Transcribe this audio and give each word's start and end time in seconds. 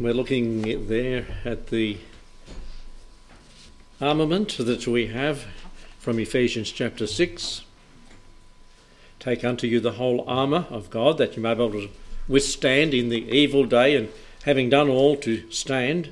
We're 0.00 0.14
looking 0.14 0.86
there 0.86 1.26
at 1.44 1.66
the 1.66 1.98
armament 4.00 4.56
that 4.56 4.86
we 4.86 5.08
have 5.08 5.44
from 5.98 6.18
Ephesians 6.18 6.72
chapter 6.72 7.06
6. 7.06 7.60
Take 9.18 9.44
unto 9.44 9.66
you 9.66 9.78
the 9.78 9.92
whole 9.92 10.24
armour 10.26 10.64
of 10.70 10.88
God 10.88 11.18
that 11.18 11.36
you 11.36 11.42
may 11.42 11.52
be 11.52 11.62
able 11.62 11.82
to 11.82 11.90
withstand 12.26 12.94
in 12.94 13.10
the 13.10 13.30
evil 13.30 13.66
day, 13.66 13.94
and 13.94 14.08
having 14.44 14.70
done 14.70 14.88
all 14.88 15.16
to 15.16 15.50
stand. 15.50 16.08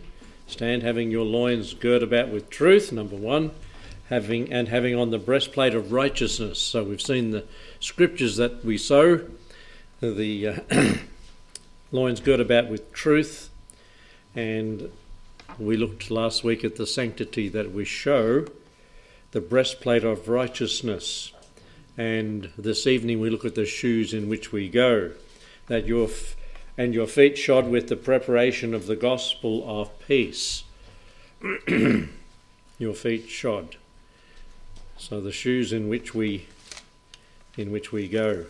Stand 0.47 0.83
having 0.83 1.11
your 1.11 1.25
loins 1.25 1.73
girt 1.73 2.03
about 2.03 2.29
with 2.29 2.51
truth, 2.51 2.93
number 2.93 3.17
one, 3.17 3.53
having 4.11 4.53
and 4.53 4.69
having 4.69 4.95
on 4.95 5.13
the 5.13 5.19
breastplate 5.19 5.75
of 5.75 5.93
righteousness. 5.93 6.61
So 6.61 6.85
we've 6.85 7.01
seen 7.01 7.31
the 7.31 7.45
scriptures 7.81 8.37
that 8.37 8.63
we 8.63 8.77
sow, 8.77 9.27
the 10.03 10.47
uh, 10.47 10.95
loins 11.91 12.21
girt 12.21 12.41
about 12.41 12.69
with 12.69 12.93
truth, 12.93 13.48
and 14.35 14.91
we 15.59 15.77
looked 15.77 16.11
last 16.11 16.45
week 16.45 16.65
at 16.65 16.77
the 16.77 16.87
sanctity 16.87 17.49
that 17.49 17.73
we 17.73 17.85
show, 17.85 18.47
the 19.33 19.41
breastplate 19.41 20.05
of 20.05 20.29
righteousness. 20.29 21.33
And 21.97 22.51
this 22.57 22.87
evening 22.87 23.21
we 23.21 23.31
look 23.31 23.45
at 23.45 23.55
the 23.55 23.67
shoes 23.67 24.15
in 24.15 24.29
which 24.29 24.53
we 24.53 24.69
go, 24.69 25.13
that 25.67 25.87
your 25.87 26.09
f- 26.09 26.37
and 26.77 26.95
your 26.95 27.09
feet 27.09 27.37
shod 27.37 27.69
with 27.69 27.89
the 27.89 27.97
preparation 27.97 28.73
of 28.73 28.87
the 28.87 28.95
gospel 28.95 29.65
of 29.67 29.91
peace. 30.07 30.63
your 32.79 32.95
feet 32.95 33.29
shod. 33.29 33.77
So 34.97 35.21
the 35.21 35.33
shoes 35.33 35.73
in 35.73 35.89
which 35.89 36.15
we 36.15 36.47
in 37.57 37.73
which 37.73 37.91
we 37.91 38.07
go. 38.07 38.47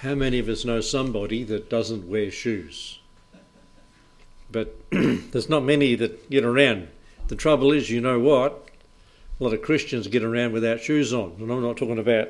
How 0.00 0.14
many 0.14 0.38
of 0.38 0.48
us 0.50 0.66
know 0.66 0.82
somebody 0.82 1.42
that 1.44 1.70
doesn't 1.70 2.06
wear 2.06 2.30
shoes? 2.30 2.98
But 4.52 4.76
there's 4.90 5.48
not 5.48 5.64
many 5.64 5.94
that 5.94 6.28
get 6.28 6.44
around. 6.44 6.88
The 7.28 7.36
trouble 7.36 7.72
is, 7.72 7.88
you 7.88 8.02
know 8.02 8.20
what? 8.20 8.68
A 9.40 9.44
lot 9.44 9.54
of 9.54 9.62
Christians 9.62 10.06
get 10.08 10.22
around 10.22 10.52
without 10.52 10.80
shoes 10.80 11.14
on. 11.14 11.36
And 11.38 11.50
I'm 11.50 11.62
not 11.62 11.78
talking 11.78 11.98
about 11.98 12.28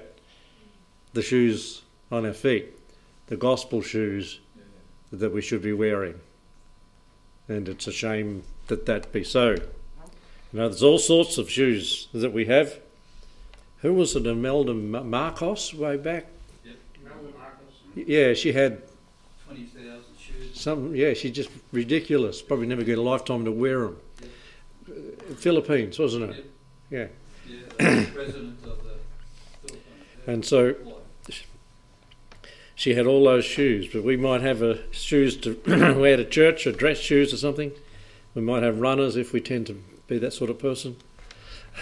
the 1.13 1.23
shoes 1.23 1.83
on 2.13 2.25
our 2.25 2.33
feet, 2.33 2.67
the 3.27 3.37
gospel 3.37 3.83
shoes 3.83 4.39
that 5.11 5.33
we 5.33 5.43
should 5.43 5.63
be 5.63 5.73
wearing. 5.73 6.21
And 7.49 7.69
it's 7.69 7.89
a 7.89 7.93
shame 7.93 8.45
that 8.69 8.87
that 8.87 9.13
be 9.13 9.25
so. 9.25 9.51
You 9.51 9.59
know, 10.53 10.69
there's 10.69 10.85
all 10.85 11.01
sorts 11.01 11.37
of 11.37 11.51
shoes 11.51 12.07
that 12.13 12.33
we 12.33 12.45
have. 12.45 12.79
Who 13.79 13.93
was 13.93 14.15
it, 14.15 14.25
Imelda 14.25 14.73
Marcos 14.73 15.75
way 15.75 15.97
back? 15.97 16.27
Yeah, 17.95 18.35
she 18.35 18.53
had 18.53 18.83
20,000 19.47 20.03
shoes. 20.19 20.61
some. 20.61 20.95
Yeah, 20.95 21.15
she's 21.15 21.33
just 21.33 21.51
ridiculous. 21.73 22.43
Probably 22.43 22.67
never 22.67 22.85
get 22.85 22.99
a 22.99 23.03
lifetime 23.03 23.45
to 23.45 23.53
wear 23.53 23.81
them. 23.81 23.97
Philippines, 25.37 25.99
wasn't 25.99 26.31
it? 26.31 26.51
Yeah. 26.91 27.07
Yeah, 27.49 27.57
president 28.13 28.59
of 28.59 28.63
the 28.63 28.71
Philippines. 28.71 29.83
And 30.27 30.45
so 30.45 30.75
she 32.75 32.95
had 32.95 33.07
all 33.07 33.25
those 33.25 33.45
shoes, 33.45 33.89
but 33.93 34.05
we 34.05 34.17
might 34.17 34.43
have 34.43 34.63
a 34.63 34.81
shoes 34.93 35.37
to 35.39 35.61
wear 35.99 36.17
to 36.17 36.25
church 36.25 36.67
or 36.67 36.73
dress 36.73 36.99
shoes 36.99 37.33
or 37.33 37.39
something. 37.39 37.73
We 38.35 38.43
might 38.43 38.63
have 38.63 38.81
runners 38.81 39.17
if 39.17 39.33
we 39.33 39.41
tend 39.41 39.67
to 39.69 39.83
be 40.07 40.19
that 40.19 40.33
sort 40.33 40.51
of 40.51 40.59
person 40.59 40.97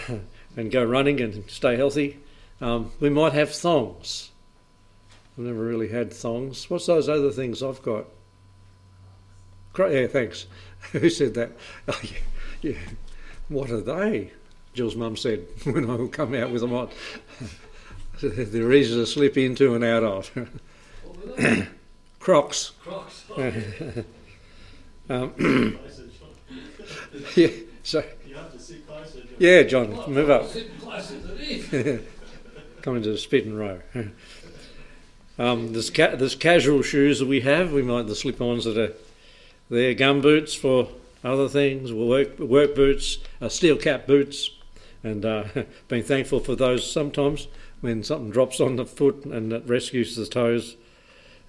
and 0.56 0.70
go 0.70 0.84
running 0.84 1.20
and 1.20 1.50
stay 1.50 1.76
healthy. 1.76 2.20
Um, 2.60 2.92
we 3.00 3.10
might 3.10 3.32
have 3.32 3.50
thongs. 3.50 4.30
I've 5.36 5.44
never 5.44 5.64
really 5.64 5.88
had 5.88 6.12
thongs. 6.12 6.70
What's 6.70 6.86
those 6.86 7.08
other 7.08 7.30
things 7.30 7.62
I've 7.62 7.82
got? 7.82 8.06
Yeah, 9.76 10.06
thanks. 10.06 10.46
Who 10.92 11.10
said 11.10 11.34
that? 11.34 11.52
Oh, 11.88 12.00
yeah, 12.02 12.70
yeah. 12.72 12.78
What 13.48 13.70
are 13.70 13.80
they? 13.80 14.30
Jill's 14.74 14.96
mum 14.96 15.16
said 15.16 15.46
when 15.64 15.90
I 15.90 15.96
would 15.96 16.12
come 16.12 16.34
out 16.34 16.50
with 16.50 16.60
them 16.60 16.72
on. 16.72 16.88
They're 18.20 18.72
easy 18.72 18.94
to 18.94 19.06
slip 19.06 19.36
into 19.36 19.74
and 19.74 19.84
out 19.84 20.04
of. 20.04 20.28
What 21.02 21.16
were 21.16 21.32
they? 21.36 21.68
Crocs. 22.20 22.72
Crocs. 22.80 23.24
Um, 25.10 25.34
yeah, 27.36 27.48
so, 27.82 28.02
You 28.26 28.34
have 28.36 28.52
to 28.52 28.58
sit 28.58 28.86
closer. 28.86 29.18
John. 29.18 29.28
yeah, 29.38 29.62
John, 29.64 30.12
move 30.12 30.30
up. 30.30 30.46
Sitting 30.48 30.78
closer 30.78 31.20
to. 31.20 32.02
Come 32.80 32.96
into 32.96 33.10
the 33.10 33.18
spitting 33.18 33.54
row. 33.54 33.80
Um, 35.38 35.72
there's, 35.72 35.90
ca- 35.90 36.16
there's 36.16 36.36
casual 36.36 36.82
shoes 36.82 37.18
that 37.18 37.26
we 37.26 37.40
have. 37.40 37.72
We 37.72 37.82
might 37.82 38.06
the 38.06 38.14
slip-ons 38.14 38.64
that 38.64 38.78
are 38.78 38.94
there, 39.68 39.94
gum 39.94 40.20
boots 40.20 40.54
for 40.54 40.88
other 41.24 41.48
things, 41.48 41.92
work 41.92 42.38
work 42.38 42.74
boots, 42.74 43.18
uh, 43.40 43.48
steel 43.48 43.76
cap 43.76 44.06
boots, 44.06 44.50
and 45.02 45.24
uh, 45.24 45.44
being 45.88 46.02
thankful 46.02 46.40
for 46.40 46.54
those 46.54 46.90
sometimes 46.90 47.48
when 47.80 48.02
something 48.02 48.30
drops 48.30 48.60
on 48.60 48.76
the 48.76 48.86
foot 48.86 49.24
and 49.24 49.52
it 49.52 49.62
rescues 49.66 50.16
the 50.16 50.26
toes. 50.26 50.76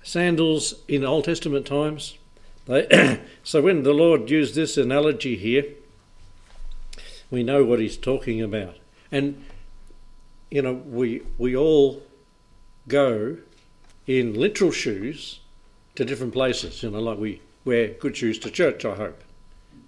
Sandals 0.02 0.76
in 0.88 1.04
Old 1.04 1.26
Testament 1.26 1.66
times. 1.66 2.18
They, 2.66 3.20
so 3.44 3.62
when 3.62 3.84
the 3.84 3.94
Lord 3.94 4.30
used 4.30 4.56
this 4.56 4.78
analogy 4.78 5.36
here, 5.36 5.66
we 7.30 7.44
know 7.44 7.64
what 7.64 7.80
He's 7.80 7.98
talking 7.98 8.42
about, 8.42 8.78
and 9.12 9.44
you 10.50 10.62
know 10.62 10.74
we 10.74 11.22
we 11.38 11.56
all 11.56 12.02
go 12.88 13.38
in 14.08 14.34
literal 14.34 14.72
shoes 14.72 15.40
to 15.96 16.06
different 16.06 16.34
places. 16.34 16.84
You 16.84 16.92
know, 16.92 17.00
like 17.00 17.18
we 17.18 17.42
wear 17.64 17.90
good 17.90 18.16
shoes 18.16 18.40
to 18.40 18.52
church. 18.52 18.86
I 18.86 18.96
hope, 18.96 19.22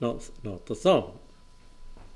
not 0.02 0.30
not 0.44 0.66
the 0.66 0.76
thong, 0.76 1.20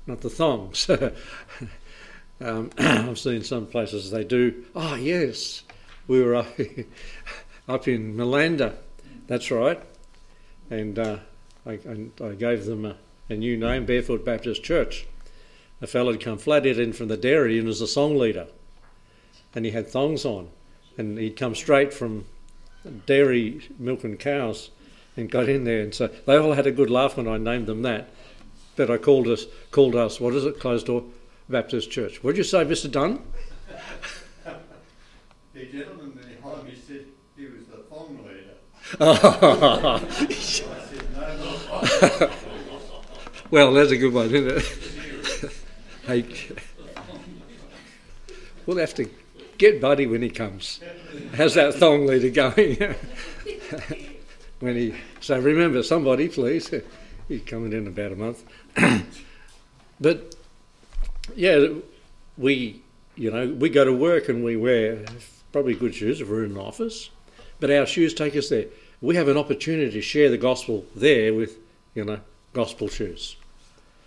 not 0.06 0.20
the 0.20 0.30
thongs. 0.30 0.90
um, 2.40 2.70
I've 2.78 3.18
seen 3.18 3.42
some 3.42 3.66
places 3.66 4.10
they 4.10 4.24
do. 4.24 4.64
Oh 4.74 4.94
yes, 4.94 5.62
we 6.08 6.22
were 6.22 6.36
up, 6.36 6.48
up 7.68 7.88
in 7.88 8.16
Melanda. 8.16 8.74
That's 9.26 9.50
right, 9.50 9.80
and 10.70 10.98
uh, 10.98 11.18
I, 11.64 11.72
I, 11.72 12.24
I 12.24 12.34
gave 12.34 12.66
them 12.66 12.84
a, 12.84 12.96
a 13.28 13.36
new 13.36 13.56
name, 13.56 13.86
Barefoot 13.86 14.24
Baptist 14.24 14.62
Church. 14.62 15.06
A 15.80 15.86
fellow 15.86 16.12
had 16.12 16.20
come 16.20 16.38
flat 16.38 16.64
in 16.64 16.92
from 16.92 17.08
the 17.08 17.16
dairy 17.16 17.58
and 17.58 17.66
was 17.66 17.80
a 17.80 17.88
song 17.88 18.16
leader, 18.16 18.46
and 19.54 19.64
he 19.64 19.70
had 19.72 19.88
thongs 19.88 20.24
on 20.24 20.48
and 20.98 21.18
he'd 21.18 21.36
come 21.36 21.54
straight 21.54 21.92
from 21.92 22.24
dairy 23.06 23.68
milking 23.78 24.16
cows 24.16 24.70
and 25.16 25.30
got 25.30 25.48
in 25.48 25.64
there 25.64 25.80
and 25.80 25.94
so 25.94 26.08
they 26.26 26.36
all 26.36 26.54
had 26.54 26.66
a 26.66 26.72
good 26.72 26.90
laugh 26.90 27.16
when 27.16 27.28
I 27.28 27.38
named 27.38 27.66
them 27.66 27.82
that. 27.82 28.08
But 28.74 28.90
I 28.90 28.96
called 28.96 29.28
us 29.28 29.46
called 29.70 29.94
us 29.94 30.20
what 30.20 30.34
is 30.34 30.44
it 30.44 30.58
closed 30.58 30.86
door 30.86 31.04
Baptist 31.48 31.90
Church. 31.90 32.22
What 32.22 32.32
did 32.32 32.38
you 32.38 32.44
say, 32.44 32.64
Mister 32.64 32.88
Dunn? 32.88 33.20
The 35.54 35.66
gentleman 35.66 36.12
behind 36.12 36.64
me 36.64 36.74
said 36.74 37.04
he 37.36 37.44
was 37.44 37.66
the 37.66 37.76
thong 37.90 38.18
leader. 38.24 38.54
Said, 40.34 40.66
well, 43.50 43.72
that's 43.74 43.90
a 43.90 43.98
good 43.98 44.14
one, 44.14 44.34
isn't 44.34 44.48
it? 44.48 45.52
hey, 46.06 46.24
we'll 48.64 48.78
have 48.78 48.94
to 48.94 49.04
get 49.62 49.80
Buddy 49.80 50.06
when 50.06 50.22
he 50.22 50.28
comes. 50.28 50.80
How's 51.36 51.54
that 51.54 51.74
thong 51.74 52.04
leader 52.04 52.30
going? 52.30 52.76
when 54.60 54.74
he 54.74 54.94
so 55.20 55.38
remember 55.38 55.84
somebody, 55.84 56.28
please. 56.28 56.74
He's 57.28 57.42
coming 57.42 57.72
in 57.72 57.86
about 57.86 58.10
a 58.10 58.16
month. 58.16 58.44
but 60.00 60.34
yeah, 61.36 61.68
we 62.36 62.82
you 63.14 63.30
know 63.30 63.48
we 63.48 63.68
go 63.68 63.84
to 63.84 63.92
work 63.92 64.28
and 64.28 64.44
we 64.44 64.56
wear 64.56 65.04
probably 65.52 65.74
good 65.74 65.94
shoes 65.94 66.20
if 66.20 66.28
we're 66.28 66.44
in 66.44 66.52
an 66.52 66.58
office, 66.58 67.10
but 67.60 67.70
our 67.70 67.86
shoes 67.86 68.12
take 68.12 68.34
us 68.34 68.48
there. 68.48 68.66
We 69.00 69.14
have 69.14 69.28
an 69.28 69.36
opportunity 69.36 69.92
to 69.92 70.02
share 70.02 70.28
the 70.28 70.38
gospel 70.38 70.84
there 70.96 71.32
with 71.32 71.58
you 71.94 72.04
know 72.04 72.18
gospel 72.52 72.88
shoes. 72.88 73.36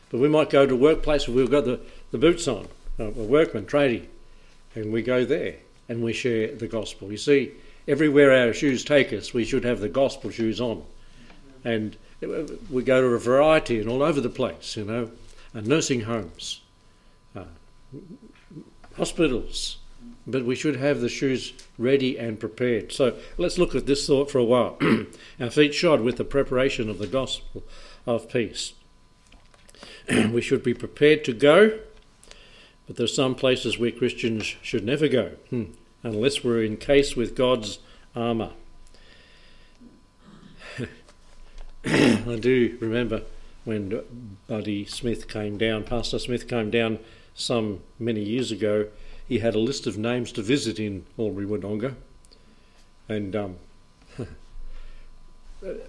But 0.09 0.19
we 0.19 0.27
might 0.27 0.49
go 0.49 0.65
to 0.65 0.73
a 0.73 0.77
workplace 0.77 1.27
where 1.27 1.37
we've 1.37 1.49
got 1.49 1.63
the, 1.63 1.79
the 2.11 2.17
boots 2.17 2.47
on, 2.47 2.67
a 2.99 3.09
workman, 3.09 3.65
tradie, 3.65 4.05
and 4.75 4.91
we 4.91 5.01
go 5.01 5.25
there 5.25 5.55
and 5.89 6.03
we 6.03 6.13
share 6.13 6.53
the 6.53 6.67
gospel. 6.67 7.11
You 7.11 7.17
see, 7.17 7.53
everywhere 7.87 8.31
our 8.31 8.53
shoes 8.53 8.83
take 8.83 9.13
us, 9.13 9.33
we 9.33 9.45
should 9.45 9.63
have 9.63 9.79
the 9.79 9.89
gospel 9.89 10.29
shoes 10.29 10.59
on. 10.59 10.83
And 11.63 11.97
we 12.69 12.83
go 12.83 13.01
to 13.01 13.07
a 13.07 13.19
variety 13.19 13.79
and 13.79 13.89
all 13.89 14.03
over 14.03 14.21
the 14.21 14.29
place, 14.29 14.75
you 14.77 14.85
know, 14.85 15.11
uh, 15.53 15.61
nursing 15.61 16.01
homes, 16.01 16.61
uh, 17.35 17.43
hospitals, 18.97 19.77
but 20.27 20.45
we 20.45 20.55
should 20.55 20.75
have 20.75 21.01
the 21.01 21.09
shoes 21.09 21.53
ready 21.77 22.17
and 22.17 22.39
prepared. 22.39 22.91
So 22.91 23.15
let's 23.37 23.57
look 23.57 23.75
at 23.75 23.85
this 23.85 24.07
thought 24.07 24.31
for 24.31 24.39
a 24.39 24.43
while. 24.43 24.77
our 25.39 25.49
feet 25.49 25.73
shod 25.73 26.01
with 26.01 26.17
the 26.17 26.23
preparation 26.23 26.89
of 26.89 26.97
the 26.97 27.07
gospel 27.07 27.63
of 28.05 28.29
peace. 28.29 28.73
we 30.31 30.41
should 30.41 30.63
be 30.63 30.73
prepared 30.73 31.23
to 31.25 31.33
go, 31.33 31.79
but 32.87 32.95
there's 32.95 33.15
some 33.15 33.35
places 33.35 33.77
where 33.77 33.91
Christians 33.91 34.55
should 34.61 34.85
never 34.85 35.07
go 35.07 35.31
hmm, 35.49 35.65
unless 36.03 36.43
we're 36.43 36.63
encased 36.63 37.17
with 37.17 37.35
God's 37.35 37.79
armour. 38.15 38.51
I 41.85 42.37
do 42.39 42.77
remember 42.79 43.23
when 43.63 44.01
Buddy 44.47 44.85
Smith 44.85 45.27
came 45.27 45.57
down, 45.57 45.83
Pastor 45.83 46.19
Smith 46.19 46.47
came 46.47 46.69
down 46.69 46.99
some 47.33 47.81
many 47.99 48.21
years 48.21 48.51
ago. 48.51 48.87
He 49.27 49.39
had 49.39 49.55
a 49.55 49.59
list 49.59 49.87
of 49.87 49.97
names 49.97 50.31
to 50.33 50.43
visit 50.43 50.79
in 50.79 51.05
Albury 51.17 51.47
Wodonga, 51.47 51.95
and 53.09 53.35
um, 53.35 53.55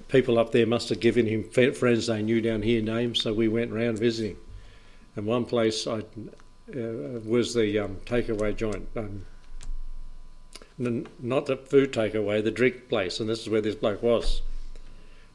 people 0.09 0.39
up 0.39 0.53
there 0.53 0.67
must 0.67 0.89
have 0.89 1.01
given 1.01 1.27
him 1.27 1.45
friends 1.45 2.07
they 2.07 2.23
knew 2.23 2.41
down 2.41 2.63
here 2.63 2.81
names, 2.81 3.21
so 3.21 3.35
we 3.35 3.49
went 3.49 3.73
round 3.73 3.99
visiting. 3.99 4.37
And 5.15 5.27
one 5.27 5.45
place 5.45 5.87
I 5.87 6.03
uh, 6.75 7.21
was 7.25 7.55
the 7.55 7.79
um, 7.79 7.97
takeaway 8.07 8.55
joint, 8.55 8.89
um, 8.97 9.25
n- 10.79 11.07
not 11.21 11.47
the 11.47 11.57
food 11.57 11.93
takeaway, 11.93 12.43
the 12.43 12.51
drink 12.51 12.89
place, 12.89 13.21
and 13.21 13.29
this 13.29 13.41
is 13.41 13.49
where 13.49 13.61
this 13.61 13.75
bloke 13.75 14.03
was. 14.03 14.43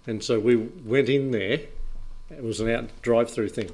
And 0.07 0.23
so 0.23 0.39
we 0.39 0.55
went 0.55 1.09
in 1.09 1.31
there. 1.31 1.59
It 2.29 2.43
was 2.43 2.59
an 2.59 2.69
out 2.69 2.89
drive-through 3.01 3.49
thing. 3.49 3.71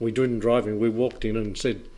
We 0.00 0.10
didn't 0.10 0.40
drive 0.40 0.66
in. 0.66 0.78
We 0.78 0.88
walked 0.88 1.24
in 1.24 1.36
and 1.36 1.56
said, 1.56 1.88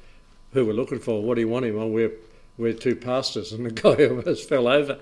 "Who 0.52 0.66
we're 0.66 0.72
looking 0.72 0.98
for? 0.98 1.22
What 1.22 1.34
do 1.36 1.40
you 1.40 1.48
want 1.48 1.64
him 1.64 1.78
on?" 1.78 1.92
We're 1.92 2.12
we're 2.58 2.72
two 2.72 2.96
pastors, 2.96 3.52
and 3.54 3.66
the 3.66 3.70
guy 3.70 4.06
almost 4.06 4.48
fell 4.48 4.68
over. 4.68 4.98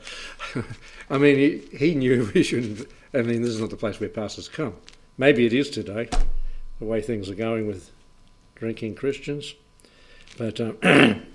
I 1.10 1.18
mean, 1.18 1.36
he, 1.36 1.76
he 1.76 1.94
knew 1.94 2.30
we 2.34 2.42
shouldn't. 2.42 2.88
I 3.12 3.22
mean, 3.22 3.42
this 3.42 3.50
is 3.50 3.60
not 3.60 3.70
the 3.70 3.76
place 3.76 4.00
where 4.00 4.08
pastors 4.08 4.48
come. 4.48 4.76
Maybe 5.18 5.46
it 5.46 5.52
is 5.52 5.70
today, 5.70 6.08
the 6.78 6.84
way 6.84 7.00
things 7.00 7.28
are 7.28 7.34
going 7.34 7.66
with 7.66 7.90
drinking 8.56 8.94
Christians. 8.96 9.54
But 10.36 10.60
um, 10.60 10.78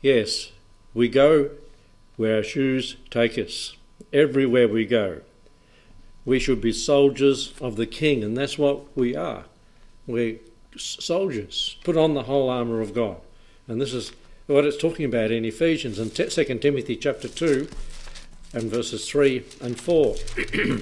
yes, 0.00 0.52
we 0.94 1.08
go 1.08 1.50
where 2.16 2.36
our 2.36 2.42
shoes 2.42 2.96
take 3.10 3.38
us. 3.38 3.76
Everywhere 4.12 4.68
we 4.68 4.86
go, 4.86 5.20
we 6.24 6.38
should 6.38 6.60
be 6.60 6.72
soldiers 6.72 7.52
of 7.60 7.76
the 7.76 7.86
King, 7.86 8.24
and 8.24 8.36
that's 8.36 8.58
what 8.58 8.96
we 8.96 9.14
are. 9.14 9.44
We're 10.06 10.38
soldiers. 10.76 11.76
Put 11.84 11.96
on 11.96 12.14
the 12.14 12.22
whole 12.24 12.48
armour 12.48 12.80
of 12.80 12.94
God. 12.94 13.18
And 13.66 13.80
this 13.80 13.92
is 13.92 14.12
what 14.46 14.64
it's 14.64 14.78
talking 14.78 15.04
about 15.04 15.30
in 15.30 15.44
Ephesians 15.44 15.98
and 15.98 16.14
2 16.14 16.28
Timothy 16.58 16.96
chapter 16.96 17.28
2 17.28 17.68
and 18.54 18.70
verses 18.70 19.08
3 19.08 19.44
and 19.60 19.78
4. 19.78 20.14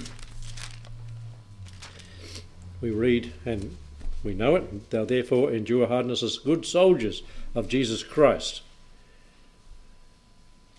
we 2.80 2.90
read, 2.90 3.32
and 3.44 3.76
we 4.24 4.34
know 4.34 4.56
it, 4.56 4.90
thou 4.90 5.04
therefore 5.04 5.52
endure 5.52 5.86
hardness 5.86 6.22
as 6.22 6.38
good 6.38 6.66
soldiers 6.66 7.22
of 7.54 7.68
Jesus 7.68 8.02
Christ. 8.02 8.62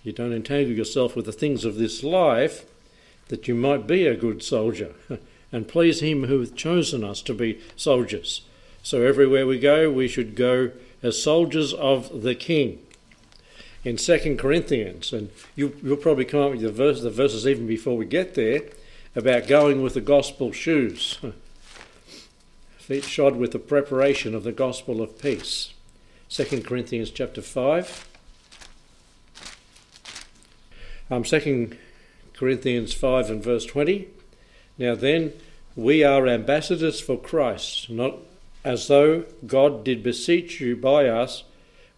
You 0.04 0.12
don't 0.12 0.34
entangle 0.34 0.74
yourself 0.74 1.16
with 1.16 1.26
the 1.26 1.32
things 1.32 1.66
of 1.66 1.76
this 1.76 2.04
life, 2.04 2.66
that 3.28 3.48
you 3.48 3.56
might 3.56 3.88
be 3.88 4.08
a 4.08 4.16
good 4.16 4.42
soldier 4.42 4.94
and 5.52 5.68
please 5.68 6.02
Him 6.02 6.26
who 6.26 6.40
hath 6.40 6.56
chosen 6.56 7.04
us 7.04 7.22
to 7.24 7.34
be 7.34 7.60
soldiers. 7.76 8.42
So 8.84 9.02
everywhere 9.02 9.46
we 9.46 9.60
go, 9.60 9.92
we 9.92 10.08
should 10.08 10.36
go 10.36 10.72
as 11.04 11.22
soldiers 11.22 11.74
of 11.74 12.22
the 12.22 12.36
King. 12.36 12.80
In 13.84 13.98
Second 13.98 14.38
Corinthians, 14.38 15.14
and 15.14 15.30
you, 15.56 15.78
will 15.82 15.98
probably 15.98 16.26
come 16.26 16.42
up 16.42 16.52
with 16.52 16.62
the, 16.62 16.72
verse, 16.72 17.02
the 17.02 17.10
verses 17.10 17.48
even 17.48 17.68
before 17.68 17.96
we 17.96 18.06
get 18.06 18.36
there, 18.36 18.62
about 19.16 19.48
going 19.48 19.82
with 19.82 19.94
the 19.94 20.02
gospel 20.02 20.52
shoes, 20.52 21.18
shod 23.02 23.36
with 23.36 23.52
the 23.52 23.60
preparation 23.60 24.34
of 24.34 24.44
the 24.44 24.52
gospel 24.52 25.02
of 25.02 25.20
peace. 25.20 25.74
Second 26.30 26.66
Corinthians 26.66 27.10
chapter 27.10 27.42
5. 27.42 28.08
Um, 31.10 31.24
2 31.24 31.76
Corinthians 32.34 32.94
5 32.94 33.30
and 33.30 33.44
verse 33.44 33.66
20. 33.66 34.08
Now 34.78 34.96
then, 34.96 35.34
we 35.76 36.04
are 36.04 36.28
ambassadors 36.28 37.00
for 37.00 37.18
Christ, 37.18 37.90
not 37.90 38.16
as 38.64 38.88
though 38.88 39.26
God 39.46 39.84
did 39.84 40.04
beseech 40.04 40.60
you 40.62 40.76
by 40.76 41.08
us. 41.08 41.44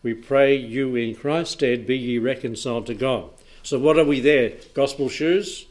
We 0.01 0.13
pray 0.13 0.55
you 0.55 0.95
in 0.95 1.15
Christ's 1.15 1.53
stead 1.53 1.85
be 1.85 1.97
ye 1.97 2.17
reconciled 2.17 2.85
to 2.87 2.95
God. 2.95 3.29
So, 3.63 3.77
what 3.77 3.99
are 3.99 4.05
we 4.05 4.21
there? 4.21 4.53
Gospel 4.73 5.09
shoes? 5.09 5.65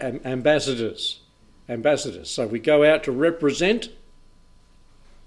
Am- 0.00 0.20
ambassadors. 0.24 1.21
Ambassadors. 1.68 2.30
So, 2.30 2.46
we 2.46 2.58
go 2.58 2.84
out 2.84 3.04
to 3.04 3.12
represent 3.12 3.88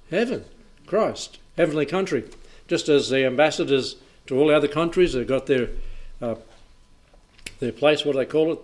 heaven, 0.09 0.45
Christ, 0.85 1.39
heavenly 1.57 1.85
country. 1.85 2.25
Just 2.67 2.89
as 2.89 3.09
the 3.09 3.25
ambassadors 3.25 3.97
to 4.27 4.37
all 4.37 4.51
other 4.51 4.67
countries, 4.67 5.13
they've 5.13 5.27
got 5.27 5.45
their, 5.45 5.69
uh, 6.21 6.35
their 7.59 7.71
place, 7.71 8.03
what 8.03 8.13
do 8.13 8.19
they 8.19 8.25
call 8.25 8.53
it? 8.53 8.59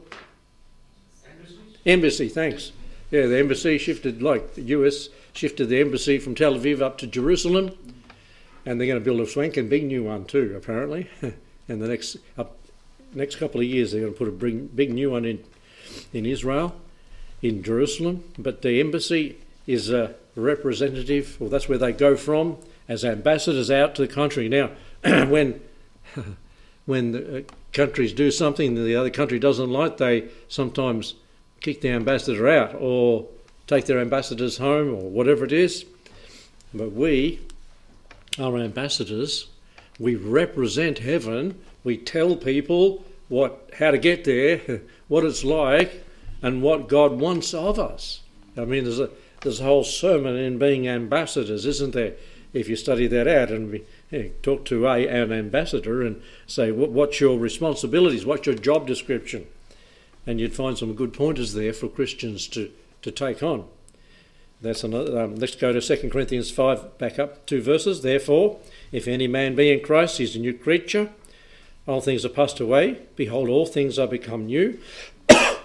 Embassies? 1.26 1.58
Embassy, 1.86 2.30
thanks. 2.30 2.72
Yeah, 3.12 3.28
the 3.28 3.38
embassy 3.38 3.78
shifted, 3.78 4.22
like 4.22 4.56
the 4.56 4.62
US 4.64 5.10
shifted 5.34 5.70
the 5.70 5.80
embassy 5.80 6.18
from 6.18 6.36
Tel 6.36 6.56
Aviv 6.56 6.82
up 6.82 6.98
to 7.00 7.08
Jerusalem, 7.08 7.72
and 8.66 8.80
they're 8.80 8.88
going 8.88 9.00
to 9.00 9.04
build 9.04 9.20
a 9.20 9.28
swanking 9.28 9.70
big 9.70 9.84
new 9.86 10.04
one 10.04 10.26
too, 10.26 10.54
apparently. 10.58 11.10
and 11.22 11.82
the 11.82 11.88
next 11.88 12.18
up, 12.38 12.58
next 13.14 13.36
couple 13.36 13.60
of 13.60 13.68
years, 13.68 13.92
they're 13.92 14.02
going 14.02 14.14
to 14.14 14.18
put 14.18 14.28
a 14.28 14.32
big, 14.32 14.76
big 14.76 14.94
new 14.94 15.12
one 15.12 15.26
in 15.26 15.44
in 16.14 16.26
Israel, 16.26 16.74
in 17.42 17.64
Jerusalem. 17.64 18.24
But 18.38 18.62
the 18.62 18.80
embassy 18.80 19.38
is 19.68 19.90
a 19.90 20.16
representative, 20.36 21.38
or 21.40 21.50
that's 21.50 21.68
where 21.68 21.78
they 21.78 21.92
go 21.92 22.16
from 22.16 22.58
as 22.88 23.06
ambassadors 23.06 23.72
out 23.72 23.96
to 23.96 24.02
the 24.02 24.14
country. 24.14 24.50
Now, 24.50 24.72
when 25.04 25.62
when 26.86 27.12
the 27.12 27.40
uh, 27.40 27.42
countries 27.74 28.14
do 28.14 28.32
something 28.32 28.76
that 28.76 28.82
the 28.82 28.96
other 28.96 29.10
country 29.10 29.40
doesn't 29.40 29.70
like, 29.70 29.98
they 29.98 30.28
sometimes 30.48 31.14
kick 31.62 31.82
the 31.82 31.90
ambassador 31.90 32.50
out 32.50 32.76
or 32.78 33.28
take 33.68 33.86
their 33.86 34.00
ambassadors 34.00 34.58
home 34.58 34.90
or 34.90 35.10
whatever 35.10 35.46
it 35.46 35.54
is. 35.54 35.86
But 36.74 36.92
we 36.92 37.40
are 38.40 38.58
ambassadors. 38.58 39.48
We 40.00 40.16
represent 40.16 41.00
heaven. 41.00 41.62
We 41.84 41.98
tell 41.98 42.36
people 42.36 43.04
what 43.30 43.70
how 43.78 43.92
to 43.92 43.98
get 43.98 44.26
there, 44.26 44.82
what 45.08 45.24
it's 45.24 45.44
like, 45.44 46.04
and 46.42 46.62
what 46.62 46.88
God 46.88 47.20
wants 47.20 47.54
of 47.54 47.80
us. 47.80 48.22
I 48.58 48.66
mean, 48.66 48.84
there's 48.84 49.00
a 49.00 49.10
there's 49.42 49.60
a 49.60 49.64
whole 49.64 49.84
sermon 49.84 50.36
in 50.36 50.60
being 50.60 50.88
ambassadors, 50.88 51.66
isn't 51.66 51.94
there? 51.94 52.14
If 52.54 52.70
you 52.70 52.76
study 52.76 53.08
that 53.08 53.28
out 53.28 53.50
and 53.50 53.72
we, 54.12 54.32
talk 54.44 54.66
to 54.66 54.88
a 54.88 55.08
an 55.08 55.32
ambassador 55.32 56.02
and 56.02 56.22
say, 56.46 56.72
what's 56.72 57.20
your 57.20 57.40
responsibilities? 57.40 58.26
What's 58.26 58.46
your 58.46 58.56
job 58.56 58.86
description? 58.86 59.48
and 60.26 60.40
you'd 60.40 60.54
find 60.54 60.78
some 60.78 60.94
good 60.94 61.14
pointers 61.14 61.54
there 61.54 61.74
for 61.74 61.88
Christians 61.88 62.48
to, 62.50 62.72
to 63.02 63.12
take 63.12 63.42
on. 63.42 63.66
That's 64.62 64.84
another. 64.84 65.20
Um, 65.20 65.36
let's 65.38 65.56
go 65.56 65.74
to 65.74 65.82
2 65.82 66.10
Corinthians 66.10 66.52
5, 66.52 67.00
back 67.00 67.18
up 67.18 67.46
two 67.48 67.62
verses. 67.62 68.04
Therefore, 68.04 68.60
if 68.92 69.08
any 69.08 69.28
man 69.28 69.56
be 69.56 69.72
in 69.72 69.84
Christ, 69.84 70.20
he's 70.20 70.36
a 70.36 70.40
new 70.40 70.54
creature. 70.54 71.10
All 71.88 72.02
things 72.02 72.24
are 72.24 72.30
passed 72.30 72.60
away. 72.60 73.00
Behold, 73.16 73.50
all 73.50 73.66
things 73.66 73.98
are 73.98 74.08
become 74.08 74.46
new. 74.46 74.80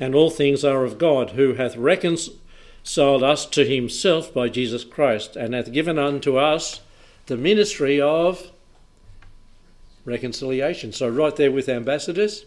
and 0.00 0.14
all 0.14 0.30
things 0.30 0.64
are 0.64 0.84
of 0.84 0.98
God, 0.98 1.30
who 1.30 1.54
hath 1.54 1.76
reconciled 1.76 3.22
us 3.22 3.44
to 3.46 3.64
himself 3.64 4.32
by 4.32 4.48
Jesus 4.48 4.82
Christ, 4.82 5.36
and 5.36 5.52
hath 5.52 5.70
given 5.70 5.98
unto 5.98 6.38
us 6.38 6.80
the 7.26 7.36
ministry 7.36 8.00
of 8.00 8.50
reconciliation. 10.06 10.92
So, 10.92 11.08
right 11.08 11.36
there 11.36 11.52
with 11.52 11.68
ambassadors, 11.68 12.46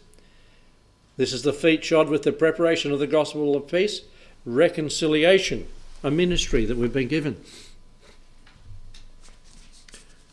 this 1.15 1.31
is 1.31 1.43
the 1.43 1.53
feet 1.53 1.85
shod 1.85 2.09
with 2.09 2.23
the 2.23 2.31
preparation 2.31 2.91
of 2.91 2.97
the 2.97 3.07
gospel 3.07 3.55
of 3.55 3.67
peace, 3.67 4.01
reconciliation, 4.45 5.67
a 6.03 6.09
ministry 6.09 6.65
that 6.65 6.75
we've 6.75 6.91
been 6.91 7.07
given. 7.07 7.37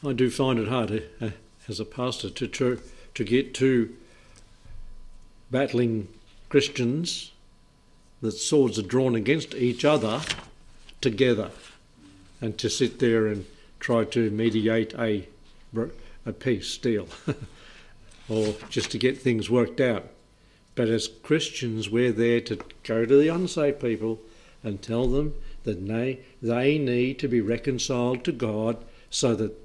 I 0.04 0.14
do 0.14 0.30
find 0.30 0.58
it 0.58 0.68
hard 0.68 1.02
uh, 1.20 1.30
as 1.68 1.78
a 1.78 1.84
pastor 1.84 2.30
to, 2.30 2.48
to, 2.48 2.80
to 3.14 3.24
get 3.24 3.52
two 3.52 3.94
battling 5.50 6.08
Christians 6.50 7.30
that 8.20 8.32
swords 8.32 8.78
are 8.78 8.82
drawn 8.82 9.14
against 9.14 9.54
each 9.54 9.84
other 9.84 10.20
together 11.00 11.50
and 12.40 12.58
to 12.58 12.68
sit 12.68 12.98
there 12.98 13.28
and 13.28 13.46
try 13.78 14.04
to 14.04 14.30
mediate 14.30 14.92
a, 14.94 15.26
a 16.26 16.32
peace 16.32 16.76
deal 16.76 17.08
or 18.28 18.54
just 18.68 18.90
to 18.90 18.98
get 18.98 19.16
things 19.16 19.48
worked 19.48 19.80
out. 19.80 20.08
But 20.74 20.88
as 20.88 21.08
Christians, 21.08 21.88
we're 21.88 22.12
there 22.12 22.40
to 22.42 22.58
go 22.82 23.06
to 23.06 23.16
the 23.16 23.28
unsaved 23.28 23.80
people 23.80 24.18
and 24.64 24.82
tell 24.82 25.06
them 25.06 25.34
that 25.62 25.86
they, 25.86 26.18
they 26.42 26.78
need 26.78 27.20
to 27.20 27.28
be 27.28 27.40
reconciled 27.40 28.24
to 28.24 28.32
God 28.32 28.76
so 29.08 29.34
that 29.36 29.56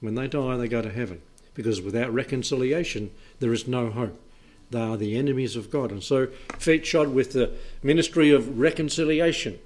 when 0.00 0.14
they 0.14 0.28
die, 0.28 0.56
they 0.56 0.68
go 0.68 0.82
to 0.82 0.92
heaven. 0.92 1.20
Because 1.54 1.80
without 1.80 2.14
reconciliation, 2.14 3.10
there 3.40 3.52
is 3.52 3.66
no 3.66 3.90
hope. 3.90 4.20
They 4.70 4.80
are 4.80 4.96
the 4.96 5.16
enemies 5.16 5.56
of 5.56 5.70
God. 5.70 5.90
And 5.92 6.02
so, 6.02 6.28
feet 6.58 6.84
shod 6.84 7.08
with 7.08 7.32
the 7.32 7.52
ministry 7.82 8.30
of 8.30 8.58
reconciliation, 8.58 9.58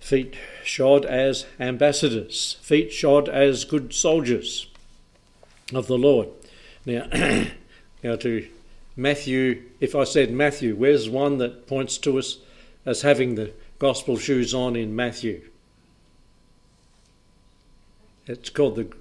feet 0.00 0.34
shod 0.64 1.04
as 1.04 1.46
ambassadors, 1.60 2.56
feet 2.62 2.92
shod 2.92 3.28
as 3.28 3.64
good 3.64 3.92
soldiers 3.92 4.66
of 5.74 5.86
the 5.86 5.98
Lord. 5.98 6.28
Now, 6.86 7.06
now 8.02 8.16
to 8.16 8.48
Matthew, 8.96 9.62
if 9.80 9.94
I 9.94 10.04
said 10.04 10.32
Matthew, 10.32 10.74
where's 10.74 11.08
one 11.08 11.38
that 11.38 11.66
points 11.66 11.98
to 11.98 12.18
us 12.18 12.38
as 12.84 13.02
having 13.02 13.34
the 13.34 13.52
gospel 13.78 14.18
shoes 14.18 14.52
on 14.52 14.76
in 14.76 14.96
Matthew? 14.96 15.42
It's 18.26 18.50
called 18.50 18.76
the 18.76 18.92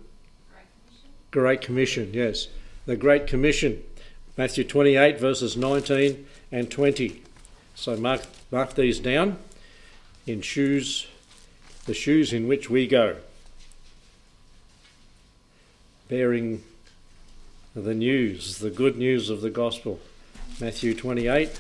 Great 1.30 1.62
Commission, 1.62 2.12
yes. 2.14 2.48
The 2.86 2.96
Great 2.96 3.28
Commission. 3.28 3.84
Matthew 4.42 4.64
28, 4.64 5.20
verses 5.20 5.56
19 5.56 6.26
and 6.52 6.72
20. 6.72 7.22
So 7.76 7.96
mark, 7.96 8.22
mark 8.50 8.74
these 8.74 8.98
down 8.98 9.38
in 10.26 10.42
shoes, 10.42 11.06
the 11.86 11.94
shoes 11.94 12.34
in 12.34 12.48
which 12.48 12.68
we 12.68 12.88
go, 12.88 13.18
bearing 16.10 16.64
the 17.76 17.94
news, 17.94 18.58
the 18.58 18.72
good 18.72 18.98
news 18.98 19.30
of 19.30 19.42
the 19.42 19.52
gospel. 19.52 20.00
Matthew 20.60 20.96
28, 20.96 21.60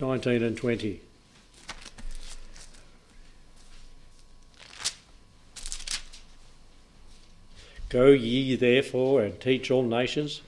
19 0.00 0.42
and 0.42 0.56
20. 0.56 1.00
Go 7.90 8.06
ye 8.06 8.56
therefore 8.56 9.20
and 9.20 9.38
teach 9.38 9.70
all 9.70 9.82
nations, 9.82 10.40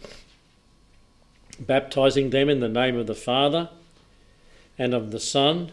baptizing 1.59 2.31
them 2.31 2.49
in 2.49 2.61
the 2.61 2.69
name 2.69 2.97
of 2.97 3.07
the 3.07 3.15
Father 3.15 3.69
and 4.79 4.95
of 4.95 5.11
the 5.11 5.21
Son 5.21 5.73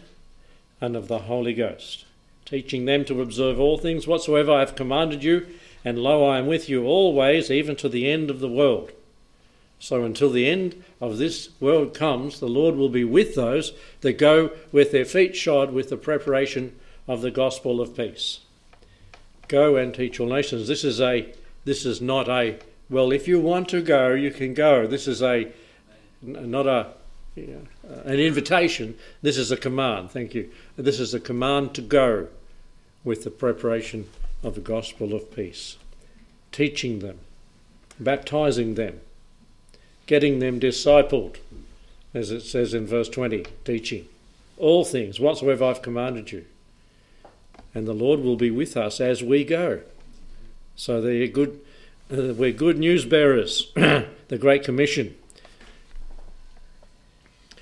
and 0.80 0.96
of 0.96 1.08
the 1.08 1.20
Holy 1.20 1.54
Ghost, 1.54 2.04
teaching 2.44 2.84
them 2.84 3.04
to 3.04 3.20
observe 3.22 3.58
all 3.58 3.78
things 3.78 4.06
whatsoever 4.06 4.52
I 4.52 4.60
have 4.60 4.76
commanded 4.76 5.22
you, 5.22 5.46
and 5.84 5.98
lo, 5.98 6.26
I 6.26 6.38
am 6.38 6.46
with 6.46 6.68
you 6.68 6.84
always, 6.84 7.50
even 7.50 7.76
to 7.76 7.88
the 7.88 8.10
end 8.10 8.30
of 8.30 8.40
the 8.40 8.48
world. 8.48 8.92
So 9.78 10.04
until 10.04 10.30
the 10.30 10.48
end 10.48 10.82
of 11.00 11.16
this 11.16 11.48
world 11.58 11.94
comes, 11.94 12.38
the 12.38 12.48
Lord 12.48 12.76
will 12.76 12.90
be 12.90 13.04
with 13.04 13.34
those 13.34 13.72
that 14.02 14.18
go 14.18 14.50
with 14.70 14.92
their 14.92 15.06
feet 15.06 15.34
shod 15.34 15.72
with 15.72 15.88
the 15.88 15.96
preparation 15.96 16.78
of 17.08 17.22
the 17.22 17.30
gospel 17.30 17.80
of 17.80 17.96
peace. 17.96 18.40
Go 19.48 19.76
and 19.76 19.94
teach 19.94 20.20
all 20.20 20.28
nations. 20.28 20.68
This 20.68 20.84
is 20.84 21.00
a 21.00 21.32
this 21.64 21.84
is 21.84 22.00
not 22.00 22.28
a, 22.28 22.58
well, 22.88 23.12
if 23.12 23.28
you 23.28 23.38
want 23.38 23.68
to 23.68 23.82
go, 23.82 24.14
you 24.14 24.30
can 24.30 24.54
go. 24.54 24.86
This 24.86 25.06
is 25.06 25.22
a, 25.22 25.48
not 26.22 26.66
a, 26.66 26.88
an 27.36 28.18
invitation. 28.18 28.96
This 29.22 29.38
is 29.38 29.50
a 29.50 29.56
command. 29.56 30.10
Thank 30.10 30.34
you. 30.34 30.50
This 30.76 31.00
is 31.00 31.14
a 31.14 31.20
command 31.20 31.74
to 31.74 31.82
go 31.82 32.28
with 33.04 33.24
the 33.24 33.30
preparation 33.30 34.08
of 34.42 34.54
the 34.54 34.60
gospel 34.60 35.14
of 35.14 35.34
peace, 35.34 35.76
teaching 36.52 37.00
them, 37.00 37.18
baptizing 37.98 38.74
them, 38.74 39.00
getting 40.06 40.38
them 40.38 40.60
discipled, 40.60 41.36
as 42.12 42.30
it 42.30 42.42
says 42.42 42.74
in 42.74 42.86
verse 42.86 43.08
20, 43.08 43.44
teaching 43.64 44.08
all 44.58 44.84
things 44.84 45.18
whatsoever 45.18 45.64
I've 45.64 45.82
commanded 45.82 46.32
you. 46.32 46.44
And 47.74 47.86
the 47.86 47.94
Lord 47.94 48.20
will 48.20 48.36
be 48.36 48.50
with 48.50 48.76
us 48.76 49.00
as 49.00 49.22
we 49.22 49.44
go. 49.44 49.80
So 50.76 51.00
they're 51.00 51.28
good, 51.28 51.60
uh, 52.12 52.34
we're 52.34 52.52
good 52.52 52.78
news 52.78 53.04
bearers, 53.04 53.70
the 53.74 54.38
Great 54.38 54.64
Commission. 54.64 55.14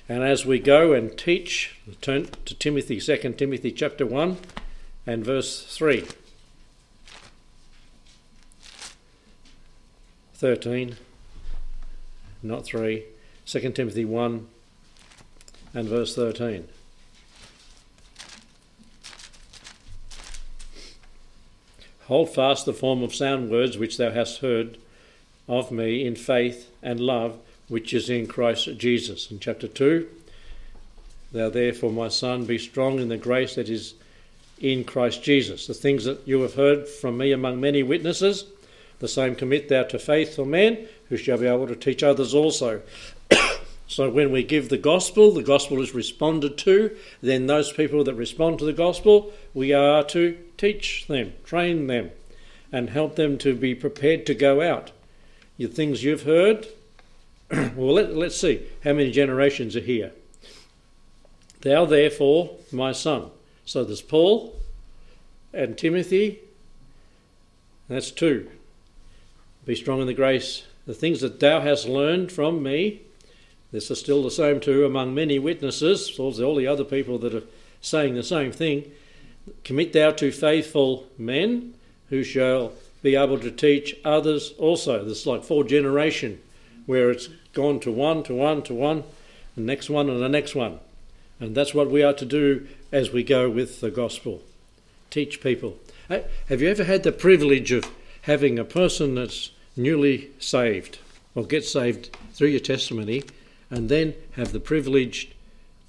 And 0.09 0.23
as 0.23 0.43
we 0.43 0.57
go 0.57 0.91
and 0.91 1.15
teach, 1.15 1.75
turn 2.01 2.29
to 2.45 2.55
Timothy, 2.55 2.99
2 2.99 3.33
Timothy 3.33 3.71
chapter 3.71 4.07
1 4.07 4.37
and 5.05 5.23
verse 5.23 5.63
3. 5.67 6.03
13, 10.33 10.95
not 12.41 12.65
3, 12.65 13.03
2 13.45 13.71
Timothy 13.71 14.03
1 14.03 14.47
and 15.75 15.87
verse 15.87 16.15
13. 16.15 16.67
Hold 22.05 22.33
fast 22.33 22.65
the 22.65 22.73
form 22.73 23.03
of 23.03 23.13
sound 23.13 23.51
words 23.51 23.77
which 23.77 23.97
thou 23.97 24.09
hast 24.09 24.39
heard 24.39 24.79
of 25.47 25.71
me 25.71 26.03
in 26.03 26.15
faith 26.15 26.71
and 26.81 26.99
love 26.99 27.37
which 27.69 27.93
is 27.93 28.09
in 28.09 28.27
Christ 28.27 28.77
Jesus. 28.77 29.31
In 29.31 29.39
chapter 29.39 29.67
2, 29.67 30.07
Thou 31.31 31.49
therefore, 31.49 31.91
my 31.91 32.07
son, 32.07 32.45
be 32.45 32.57
strong 32.57 32.99
in 32.99 33.09
the 33.09 33.17
grace 33.17 33.55
that 33.55 33.69
is 33.69 33.93
in 34.59 34.83
Christ 34.83 35.23
Jesus. 35.23 35.67
The 35.67 35.73
things 35.73 36.05
that 36.05 36.27
you 36.27 36.41
have 36.41 36.55
heard 36.55 36.87
from 36.87 37.17
me 37.17 37.31
among 37.31 37.61
many 37.61 37.83
witnesses, 37.83 38.45
the 38.99 39.07
same 39.07 39.35
commit 39.35 39.69
thou 39.69 39.83
to 39.83 39.99
faithful 39.99 40.45
men 40.45 40.87
who 41.07 41.17
shall 41.17 41.37
be 41.37 41.45
able 41.45 41.67
to 41.67 41.75
teach 41.75 42.01
others 42.01 42.33
also. 42.33 42.81
so 43.87 44.09
when 44.09 44.31
we 44.31 44.43
give 44.43 44.69
the 44.69 44.77
gospel, 44.77 45.31
the 45.31 45.43
gospel 45.43 45.81
is 45.81 45.93
responded 45.93 46.57
to, 46.59 46.97
then 47.21 47.45
those 47.45 47.71
people 47.71 48.03
that 48.03 48.15
respond 48.15 48.59
to 48.59 48.65
the 48.65 48.73
gospel, 48.73 49.31
we 49.53 49.71
are 49.71 50.03
to 50.05 50.37
teach 50.57 51.05
them, 51.07 51.33
train 51.43 51.87
them, 51.87 52.09
and 52.71 52.89
help 52.89 53.15
them 53.15 53.37
to 53.37 53.53
be 53.55 53.75
prepared 53.75 54.25
to 54.25 54.33
go 54.33 54.61
out. 54.61 54.91
The 55.57 55.67
things 55.67 56.03
you've 56.03 56.23
heard, 56.23 56.67
well, 57.75 57.93
let, 57.93 58.15
let's 58.15 58.39
see 58.39 58.61
how 58.83 58.93
many 58.93 59.11
generations 59.11 59.75
are 59.75 59.81
here. 59.81 60.11
Thou, 61.61 61.85
therefore, 61.85 62.57
my 62.71 62.91
son. 62.91 63.31
So 63.65 63.83
there's 63.83 64.01
Paul 64.01 64.55
and 65.53 65.77
Timothy. 65.77 66.39
That's 67.87 68.11
two. 68.11 68.49
Be 69.65 69.75
strong 69.75 70.01
in 70.01 70.07
the 70.07 70.13
grace. 70.13 70.63
The 70.85 70.93
things 70.93 71.21
that 71.21 71.39
thou 71.39 71.61
hast 71.61 71.87
learned 71.87 72.31
from 72.31 72.63
me, 72.63 73.01
this 73.71 73.91
is 73.91 73.99
still 73.99 74.23
the 74.23 74.31
same 74.31 74.59
too 74.59 74.85
among 74.85 75.13
many 75.13 75.37
witnesses, 75.37 76.19
all 76.19 76.31
the 76.31 76.67
other 76.67 76.83
people 76.83 77.17
that 77.19 77.35
are 77.35 77.43
saying 77.81 78.15
the 78.15 78.23
same 78.23 78.51
thing. 78.51 78.91
Commit 79.63 79.93
thou 79.93 80.11
to 80.11 80.31
faithful 80.31 81.07
men 81.17 81.73
who 82.09 82.23
shall 82.23 82.73
be 83.01 83.15
able 83.15 83.39
to 83.39 83.51
teach 83.51 83.95
others 84.03 84.53
also. 84.57 85.03
There's 85.03 85.27
like 85.27 85.43
four 85.43 85.63
generation 85.63 86.41
where 86.85 87.11
it's 87.11 87.29
gone 87.53 87.79
to 87.81 87.91
one, 87.91 88.23
to 88.23 88.33
one, 88.33 88.61
to 88.63 88.73
one, 88.73 89.03
the 89.55 89.61
next 89.61 89.89
one, 89.89 90.09
and 90.09 90.21
the 90.21 90.29
next 90.29 90.55
one. 90.55 90.79
And 91.39 91.55
that's 91.55 91.73
what 91.73 91.89
we 91.89 92.03
are 92.03 92.13
to 92.13 92.25
do 92.25 92.67
as 92.91 93.11
we 93.11 93.23
go 93.23 93.49
with 93.49 93.81
the 93.81 93.91
gospel. 93.91 94.41
Teach 95.09 95.41
people. 95.41 95.77
Have 96.09 96.61
you 96.61 96.69
ever 96.69 96.83
had 96.83 97.03
the 97.03 97.11
privilege 97.11 97.71
of 97.71 97.89
having 98.23 98.59
a 98.59 98.65
person 98.65 99.15
that's 99.15 99.51
newly 99.75 100.29
saved 100.39 100.99
or 101.35 101.45
get 101.45 101.63
saved 101.63 102.15
through 102.33 102.49
your 102.49 102.59
testimony 102.59 103.23
and 103.69 103.89
then 103.89 104.15
have 104.33 104.51
the 104.51 104.59
privilege 104.59 105.31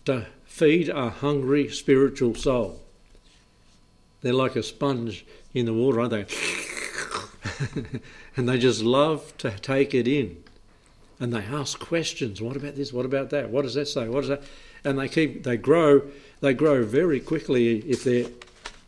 to 0.04 0.26
feed 0.44 0.88
a 0.88 1.10
hungry 1.10 1.68
spiritual 1.68 2.34
soul? 2.34 2.80
They're 4.22 4.32
like 4.32 4.56
a 4.56 4.62
sponge 4.62 5.24
in 5.54 5.66
the 5.66 5.72
water, 5.72 6.00
aren't 6.00 6.12
they? 6.12 6.26
and 8.36 8.48
they 8.48 8.58
just 8.58 8.82
love 8.82 9.36
to 9.38 9.50
take 9.50 9.94
it 9.94 10.06
in. 10.06 10.42
And 11.20 11.32
they 11.32 11.42
ask 11.44 11.78
questions. 11.78 12.40
What 12.40 12.56
about 12.56 12.74
this? 12.74 12.92
What 12.92 13.04
about 13.04 13.30
that? 13.30 13.50
What 13.50 13.62
does 13.62 13.74
that 13.74 13.86
say? 13.86 14.08
What 14.08 14.20
does 14.20 14.28
that? 14.28 14.42
And 14.84 14.98
they 14.98 15.08
keep. 15.08 15.44
They 15.44 15.56
grow. 15.58 16.02
They 16.40 16.54
grow 16.54 16.84
very 16.84 17.20
quickly 17.20 17.78
if 17.80 18.02
they're, 18.04 18.26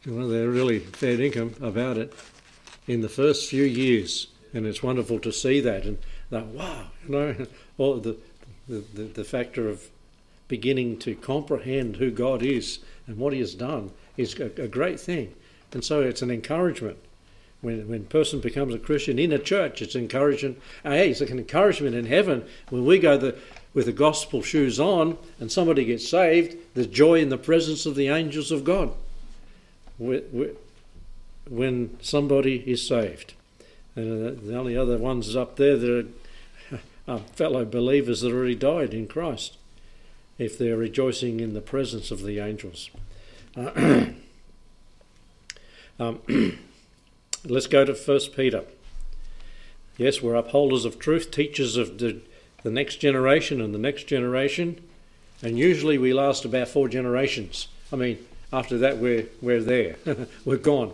know, 0.06 0.28
they're 0.28 0.48
really 0.48 0.78
fair 0.78 1.20
income 1.20 1.54
about 1.60 1.98
it 1.98 2.14
in 2.88 3.02
the 3.02 3.08
first 3.08 3.48
few 3.48 3.64
years. 3.64 4.28
And 4.54 4.66
it's 4.66 4.82
wonderful 4.82 5.18
to 5.20 5.32
see 5.32 5.60
that. 5.60 5.84
And 5.84 5.98
that 6.30 6.46
wow, 6.46 6.86
you 7.06 7.14
know, 7.14 7.46
all 7.78 7.98
the 7.98 8.16
the, 8.68 8.84
the, 8.94 9.02
the 9.02 9.24
factor 9.24 9.68
of 9.68 9.88
beginning 10.48 10.98
to 10.98 11.14
comprehend 11.14 11.96
who 11.96 12.10
God 12.10 12.42
is 12.42 12.78
and 13.06 13.18
what 13.18 13.32
He 13.32 13.40
has 13.40 13.54
done 13.54 13.90
is 14.16 14.38
a, 14.38 14.46
a 14.62 14.68
great 14.68 15.00
thing. 15.00 15.34
And 15.72 15.84
so 15.84 16.00
it's 16.00 16.22
an 16.22 16.30
encouragement. 16.30 16.98
When, 17.62 17.88
when 17.88 18.00
a 18.00 18.04
person 18.04 18.40
becomes 18.40 18.74
a 18.74 18.78
Christian 18.78 19.18
in 19.18 19.32
a 19.32 19.38
church, 19.38 19.80
it's 19.80 19.96
encouragement. 19.96 20.60
Hey, 20.82 21.10
it's 21.10 21.20
an 21.20 21.38
encouragement 21.38 21.94
in 21.94 22.06
heaven 22.06 22.44
when 22.68 22.84
we 22.84 22.98
go 22.98 23.16
the, 23.16 23.36
with 23.72 23.86
the 23.86 23.92
gospel 23.92 24.42
shoes 24.42 24.78
on 24.78 25.16
and 25.40 25.50
somebody 25.50 25.84
gets 25.84 26.08
saved, 26.08 26.56
there's 26.74 26.88
joy 26.88 27.20
in 27.20 27.30
the 27.30 27.38
presence 27.38 27.86
of 27.86 27.94
the 27.94 28.08
angels 28.08 28.50
of 28.50 28.64
God 28.64 28.92
when 31.48 31.96
somebody 32.00 32.56
is 32.68 32.86
saved. 32.86 33.34
And 33.94 34.40
the 34.40 34.56
only 34.56 34.76
other 34.76 34.98
ones 34.98 35.36
up 35.36 35.56
there 35.56 35.76
that 35.76 36.08
are 37.08 37.18
fellow 37.18 37.64
believers 37.64 38.22
that 38.22 38.32
already 38.32 38.54
died 38.54 38.94
in 38.94 39.06
Christ, 39.06 39.58
if 40.38 40.58
they're 40.58 40.76
rejoicing 40.76 41.40
in 41.40 41.54
the 41.54 41.60
presence 41.60 42.10
of 42.10 42.22
the 42.22 42.38
angels. 42.38 42.90
Uh, 43.56 44.06
um, 46.00 46.20
let's 47.44 47.66
go 47.66 47.84
to 47.84 47.94
First 47.94 48.36
Peter. 48.36 48.64
Yes, 49.96 50.22
we're 50.22 50.34
upholders 50.34 50.84
of 50.84 50.98
truth, 50.98 51.30
teachers 51.30 51.76
of 51.76 51.98
the, 51.98 52.20
the 52.62 52.70
next 52.70 52.96
generation 52.96 53.60
and 53.60 53.74
the 53.74 53.78
next 53.78 54.04
generation, 54.04 54.80
and 55.42 55.58
usually 55.58 55.98
we 55.98 56.12
last 56.12 56.44
about 56.44 56.68
four 56.68 56.88
generations. 56.88 57.68
I 57.92 57.96
mean, 57.96 58.18
after 58.52 58.78
that 58.78 58.98
we're 58.98 59.26
we're 59.40 59.62
there, 59.62 59.96
we're 60.44 60.56
gone. 60.56 60.92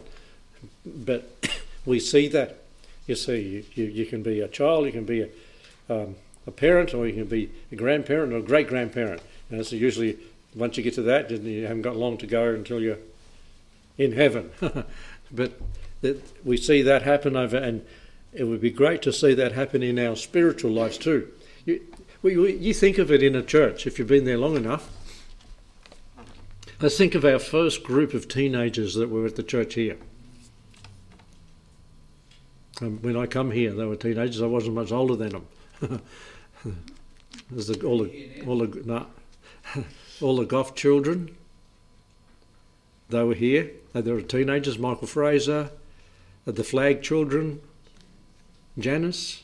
But 0.85 1.47
we 1.85 2.00
see 2.00 2.28
that. 2.28 2.59
You 3.07 3.14
see, 3.14 3.40
you, 3.40 3.64
you, 3.75 3.85
you, 3.90 4.07
can 4.07 4.23
be 4.23 4.40
a 4.40 4.49
child, 4.49 4.85
you 4.85 4.93
can 4.93 5.07
be 5.07 5.23
a, 5.23 5.28
um, 5.88 6.17
a 6.47 6.50
parent, 6.50 6.93
or 6.93 7.07
you 7.07 7.14
can 7.14 7.25
be 7.25 7.50
a 7.73 7.76
grandparent 7.76 8.35
or 8.35 8.37
a 8.37 8.43
great 8.43 8.69
grandparent. 8.69 9.23
And 9.50 9.64
so 9.67 9.76
usually, 9.76 10.19
once 10.55 10.76
you 10.76 10.83
get 10.83 10.93
to 10.95 11.02
that, 11.02 11.31
you 11.31 11.62
haven't 11.62 11.83
got 11.83 11.97
long 11.97 12.19
to 12.19 12.26
go 12.26 12.52
until 12.52 12.81
you're 12.81 12.99
in 13.97 14.12
heaven. 14.12 14.50
but 15.31 15.59
that 16.00 16.45
we 16.45 16.57
see 16.57 16.83
that 16.83 17.02
happen 17.02 17.37
over, 17.37 17.57
and 17.57 17.85
it 18.33 18.45
would 18.45 18.61
be 18.61 18.71
great 18.71 19.02
to 19.02 19.12
see 19.12 19.35
that 19.35 19.52
happen 19.52 19.83
in 19.83 19.99
our 19.99 20.17
spiritual 20.17 20.71
lives 20.71 20.99
too. 20.99 21.28
You, 21.64 21.81
you 22.23 22.75
think 22.75 22.99
of 22.99 23.11
it 23.11 23.23
in 23.23 23.35
a 23.35 23.43
church 23.43 23.87
if 23.87 23.99
you've 23.99 24.09
been 24.09 24.25
there 24.25 24.38
long 24.38 24.57
enough. 24.57 24.90
Let's 26.81 26.97
think 26.97 27.14
of 27.14 27.25
our 27.25 27.40
first 27.40 27.83
group 27.83 28.14
of 28.14 28.28
teenagers 28.28 28.95
that 28.95 29.11
were 29.11 29.26
at 29.26 29.37
the 29.37 29.43
church 29.43 29.75
here. 29.75 29.97
Um, 32.81 32.99
when 33.02 33.17
I 33.17 33.26
come 33.26 33.50
here, 33.50 33.73
they 33.73 33.85
were 33.85 33.97
teenagers. 33.97 34.40
I 34.40 34.47
wasn't 34.47 34.76
much 34.76 34.93
older 34.93 35.17
than 35.17 35.31
them. 35.81 36.02
There's 37.50 37.67
the, 37.67 37.85
all 37.85 38.05
the 38.05 38.43
all 38.47 38.59
the 38.59 38.83
nah, 38.85 39.07
all 40.21 40.37
the 40.37 40.45
Goff 40.45 40.75
children. 40.75 41.37
They 43.09 43.25
were 43.25 43.35
here. 43.35 43.71
They 43.95 44.12
were 44.12 44.23
teenagers. 44.23 44.78
Michael 44.78 45.09
Fraser, 45.09 45.71
the 46.57 46.64
Flag 46.64 47.02
children, 47.02 47.61
Janice, 48.78 49.43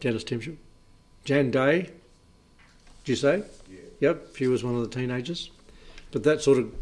Janice 0.00 0.24
Timsham, 0.24 0.56
Jan 1.24 1.50
Day. 1.50 1.90
Did 3.04 3.10
you 3.10 3.16
say? 3.16 3.42
Yeah. 3.70 3.78
Yep, 4.00 4.36
she 4.36 4.46
was 4.46 4.62
one 4.62 4.74
of 4.74 4.82
the 4.82 4.94
teenagers. 4.94 5.50
But 6.12 6.22
that 6.22 6.42
sort 6.42 6.58
of 6.58 6.72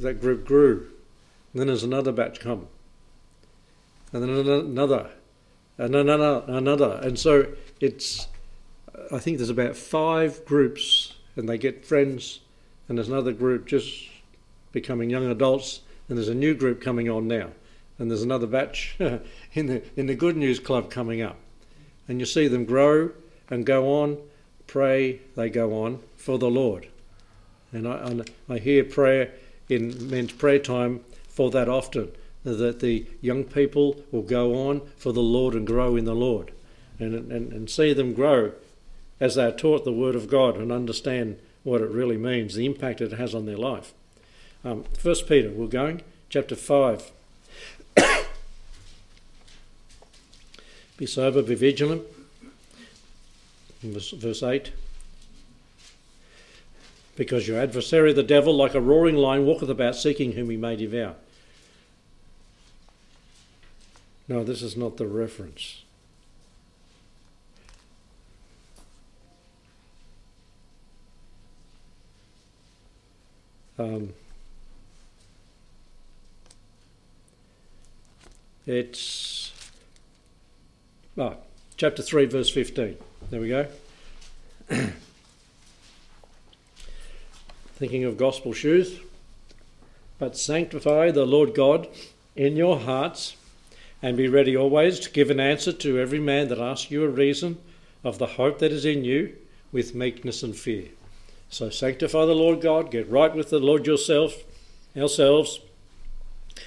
that 0.00 0.20
group 0.20 0.46
grew. 0.46 0.88
And 1.52 1.60
then 1.60 1.66
there's 1.66 1.82
another 1.82 2.12
batch 2.12 2.38
come, 2.38 2.68
and 4.12 4.22
then 4.22 4.30
another, 4.30 5.10
and 5.78 5.96
another, 5.96 6.44
another, 6.46 7.00
and 7.02 7.18
so 7.18 7.46
it's. 7.80 8.28
I 9.12 9.18
think 9.18 9.38
there's 9.38 9.50
about 9.50 9.76
five 9.76 10.44
groups, 10.44 11.14
and 11.34 11.48
they 11.48 11.58
get 11.58 11.84
friends, 11.84 12.40
and 12.88 12.96
there's 12.96 13.08
another 13.08 13.32
group 13.32 13.66
just 13.66 14.08
becoming 14.70 15.10
young 15.10 15.28
adults, 15.28 15.80
and 16.08 16.16
there's 16.16 16.28
a 16.28 16.34
new 16.34 16.54
group 16.54 16.80
coming 16.80 17.08
on 17.08 17.26
now, 17.26 17.50
and 18.00 18.10
there's 18.10 18.22
another 18.22 18.46
batch 18.48 18.96
in 19.52 19.66
the 19.66 19.82
in 19.94 20.06
the 20.06 20.16
Good 20.16 20.36
News 20.36 20.58
Club 20.58 20.90
coming 20.90 21.22
up, 21.22 21.36
and 22.08 22.18
you 22.18 22.26
see 22.26 22.48
them 22.48 22.64
grow 22.64 23.10
and 23.48 23.66
go 23.66 24.00
on, 24.00 24.18
pray, 24.66 25.20
they 25.36 25.50
go 25.50 25.84
on 25.84 26.00
for 26.16 26.38
the 26.38 26.50
Lord. 26.50 26.88
And 27.72 27.86
I, 27.86 27.98
and 27.98 28.30
I 28.48 28.58
hear 28.58 28.82
prayer 28.82 29.32
in 29.68 30.10
men's 30.10 30.32
prayer 30.32 30.58
time 30.58 31.04
for 31.28 31.50
that 31.50 31.68
often, 31.68 32.10
that 32.42 32.80
the 32.80 33.06
young 33.20 33.44
people 33.44 34.02
will 34.10 34.22
go 34.22 34.68
on 34.68 34.82
for 34.96 35.12
the 35.12 35.22
Lord 35.22 35.54
and 35.54 35.66
grow 35.66 35.94
in 35.94 36.04
the 36.04 36.14
Lord 36.14 36.52
and, 36.98 37.14
and, 37.14 37.52
and 37.52 37.70
see 37.70 37.92
them 37.92 38.12
grow 38.12 38.52
as 39.20 39.34
they 39.34 39.44
are 39.44 39.52
taught 39.52 39.84
the 39.84 39.92
Word 39.92 40.14
of 40.14 40.28
God 40.28 40.56
and 40.56 40.72
understand 40.72 41.38
what 41.62 41.80
it 41.80 41.90
really 41.90 42.16
means, 42.16 42.54
the 42.54 42.66
impact 42.66 43.00
it 43.00 43.12
has 43.12 43.34
on 43.34 43.46
their 43.46 43.56
life. 43.56 43.92
Um, 44.64 44.84
First 44.98 45.28
Peter, 45.28 45.50
we're 45.50 45.66
going, 45.66 46.02
chapter 46.28 46.56
5. 46.56 47.12
Be 50.96 51.06
sober, 51.06 51.42
be 51.42 51.54
vigilant. 51.54 52.02
Verse, 53.82 54.10
verse 54.10 54.42
8 54.42 54.72
because 57.20 57.46
your 57.46 57.60
adversary 57.60 58.14
the 58.14 58.22
devil, 58.22 58.56
like 58.56 58.74
a 58.74 58.80
roaring 58.80 59.14
lion, 59.14 59.44
walketh 59.44 59.68
about 59.68 59.94
seeking 59.94 60.32
whom 60.32 60.48
he 60.48 60.56
may 60.56 60.74
devour. 60.74 61.16
No, 64.26 64.42
this 64.42 64.62
is 64.62 64.74
not 64.74 64.96
the 64.96 65.06
reference. 65.06 65.82
Um, 73.78 74.14
it's 78.70 79.52
oh, 81.18 81.36
chapter 81.76 82.02
3, 82.02 82.26
verse 82.26 82.50
15. 82.50 82.96
There 83.30 83.40
we 83.40 83.48
go. 83.48 83.66
thinking 87.80 88.04
of 88.04 88.18
gospel 88.18 88.52
shoes. 88.52 89.00
But 90.18 90.36
sanctify 90.36 91.10
the 91.10 91.24
Lord 91.24 91.54
God 91.54 91.88
in 92.36 92.54
your 92.54 92.78
hearts, 92.78 93.36
and 94.02 94.16
be 94.16 94.28
ready 94.28 94.56
always 94.56 95.00
to 95.00 95.10
give 95.10 95.30
an 95.30 95.40
answer 95.40 95.72
to 95.72 95.98
every 95.98 96.20
man 96.20 96.48
that 96.48 96.58
asks 96.58 96.90
you 96.90 97.04
a 97.04 97.08
reason 97.08 97.58
of 98.04 98.18
the 98.18 98.26
hope 98.26 98.58
that 98.58 98.70
is 98.70 98.84
in 98.84 99.04
you 99.04 99.34
with 99.72 99.94
meekness 99.94 100.42
and 100.42 100.54
fear. 100.54 100.88
So 101.48 101.70
sanctify 101.70 102.26
the 102.26 102.34
Lord 102.34 102.60
God, 102.60 102.90
get 102.90 103.10
right 103.10 103.34
with 103.34 103.50
the 103.50 103.58
Lord 103.58 103.86
yourself, 103.86 104.44
ourselves, 104.96 105.60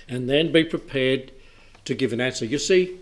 and 0.10 0.28
then 0.28 0.52
be 0.52 0.64
prepared 0.64 1.32
to 1.86 1.94
give 1.94 2.14
an 2.14 2.22
answer. 2.22 2.46
You 2.46 2.60
see, 2.60 2.98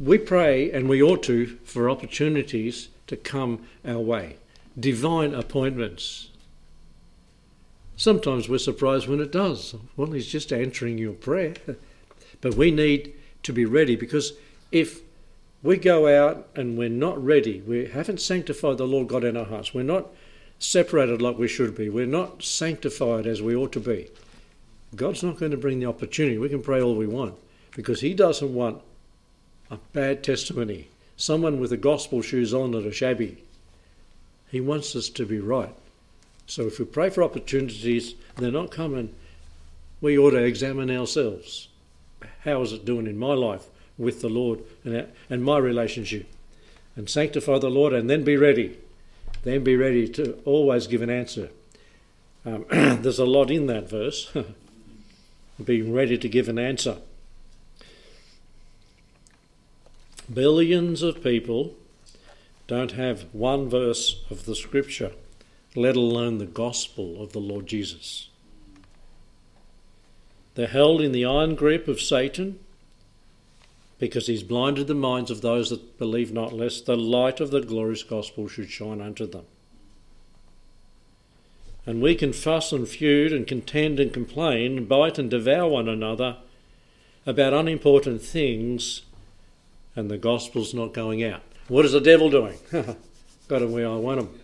we 0.00 0.18
pray 0.18 0.70
and 0.70 0.88
we 0.88 1.02
ought 1.02 1.22
to 1.24 1.46
for 1.64 1.90
opportunities 1.90 2.88
to 3.06 3.16
come 3.16 3.66
our 3.84 3.98
way, 3.98 4.36
divine 4.78 5.34
appointments, 5.34 6.28
Sometimes 8.02 8.48
we're 8.48 8.58
surprised 8.58 9.06
when 9.06 9.20
it 9.20 9.30
does. 9.30 9.76
Well, 9.96 10.10
he's 10.10 10.26
just 10.26 10.52
answering 10.52 10.98
your 10.98 11.12
prayer. 11.12 11.54
But 12.40 12.56
we 12.56 12.72
need 12.72 13.14
to 13.44 13.52
be 13.52 13.64
ready 13.64 13.94
because 13.94 14.32
if 14.72 15.02
we 15.62 15.76
go 15.76 16.08
out 16.08 16.48
and 16.56 16.76
we're 16.76 16.88
not 16.88 17.24
ready, 17.24 17.60
we 17.60 17.86
haven't 17.86 18.20
sanctified 18.20 18.78
the 18.78 18.86
Lord 18.88 19.06
God 19.06 19.22
in 19.22 19.36
our 19.36 19.44
hearts, 19.44 19.72
we're 19.72 19.84
not 19.84 20.08
separated 20.58 21.22
like 21.22 21.38
we 21.38 21.46
should 21.46 21.76
be, 21.76 21.88
we're 21.88 22.04
not 22.04 22.42
sanctified 22.42 23.28
as 23.28 23.40
we 23.40 23.54
ought 23.54 23.70
to 23.74 23.78
be, 23.78 24.10
God's 24.96 25.22
not 25.22 25.38
going 25.38 25.52
to 25.52 25.56
bring 25.56 25.78
the 25.78 25.86
opportunity. 25.86 26.36
We 26.36 26.48
can 26.48 26.62
pray 26.62 26.82
all 26.82 26.96
we 26.96 27.06
want 27.06 27.36
because 27.74 28.00
He 28.00 28.14
doesn't 28.14 28.54
want 28.54 28.82
a 29.70 29.78
bad 29.92 30.22
testimony, 30.22 30.88
someone 31.16 31.58
with 31.58 31.70
the 31.70 31.76
gospel 31.76 32.22
shoes 32.22 32.52
on 32.52 32.72
that 32.72 32.86
are 32.86 32.92
shabby. 32.92 33.42
He 34.50 34.60
wants 34.60 34.94
us 34.94 35.08
to 35.10 35.24
be 35.24 35.40
right. 35.40 35.74
So 36.46 36.66
if 36.66 36.78
we 36.78 36.84
pray 36.84 37.08
for 37.08 37.22
opportunities, 37.22 38.14
they're 38.36 38.50
not 38.50 38.70
coming, 38.70 39.14
we 40.02 40.18
ought 40.18 40.32
to 40.32 40.44
examine 40.44 40.90
ourselves. 40.90 41.68
How 42.44 42.60
is 42.60 42.72
it 42.72 42.84
doing 42.84 43.06
in 43.06 43.18
my 43.18 43.34
life 43.34 43.66
with 43.96 44.20
the 44.20 44.28
Lord 44.28 44.60
and, 44.84 45.08
and 45.30 45.44
my 45.44 45.58
relationship? 45.58 46.26
And 46.96 47.08
sanctify 47.08 47.58
the 47.58 47.70
Lord 47.70 47.94
and 47.94 48.10
then 48.10 48.24
be 48.24 48.36
ready. 48.36 48.76
Then 49.44 49.64
be 49.64 49.76
ready 49.76 50.08
to 50.10 50.38
always 50.44 50.86
give 50.86 51.00
an 51.00 51.08
answer. 51.08 51.48
Um, 52.44 52.66
there's 52.70 53.18
a 53.18 53.24
lot 53.24 53.50
in 53.50 53.66
that 53.68 53.88
verse. 53.88 54.30
Being 55.64 55.92
ready 55.94 56.18
to 56.18 56.28
give 56.28 56.48
an 56.48 56.58
answer. 56.58 56.98
Billions 60.32 61.02
of 61.02 61.22
people 61.22 61.74
don't 62.66 62.92
have 62.92 63.22
one 63.32 63.68
verse 63.68 64.24
of 64.30 64.44
the 64.44 64.54
scripture 64.54 65.12
let 65.74 65.96
alone 65.96 66.38
the 66.38 66.46
gospel 66.46 67.22
of 67.22 67.32
the 67.32 67.38
Lord 67.38 67.66
Jesus. 67.66 68.28
They're 70.54 70.66
held 70.66 71.00
in 71.00 71.12
the 71.12 71.24
iron 71.24 71.54
grip 71.54 71.88
of 71.88 72.00
Satan 72.00 72.58
because 73.98 74.26
he's 74.26 74.42
blinded 74.42 74.86
the 74.86 74.94
minds 74.94 75.30
of 75.30 75.40
those 75.40 75.70
that 75.70 75.98
believe 75.98 76.32
not, 76.32 76.52
lest 76.52 76.86
the 76.86 76.96
light 76.96 77.40
of 77.40 77.50
the 77.50 77.60
glorious 77.60 78.02
gospel 78.02 78.48
should 78.48 78.68
shine 78.68 79.00
unto 79.00 79.26
them. 79.26 79.44
And 81.86 82.02
we 82.02 82.14
can 82.14 82.32
fuss 82.32 82.72
and 82.72 82.86
feud 82.86 83.32
and 83.32 83.46
contend 83.46 83.98
and 83.98 84.12
complain, 84.12 84.84
bite 84.86 85.18
and 85.18 85.30
devour 85.30 85.68
one 85.68 85.88
another 85.88 86.36
about 87.24 87.54
unimportant 87.54 88.22
things, 88.22 89.02
and 89.94 90.10
the 90.10 90.18
gospel's 90.18 90.74
not 90.74 90.92
going 90.92 91.22
out. 91.22 91.42
What 91.68 91.84
is 91.84 91.92
the 91.92 92.00
devil 92.00 92.30
doing? 92.30 92.58
Got 93.48 93.62
him 93.62 93.72
where 93.72 93.88
I 93.88 93.96
want 93.96 94.20
him. 94.20 94.40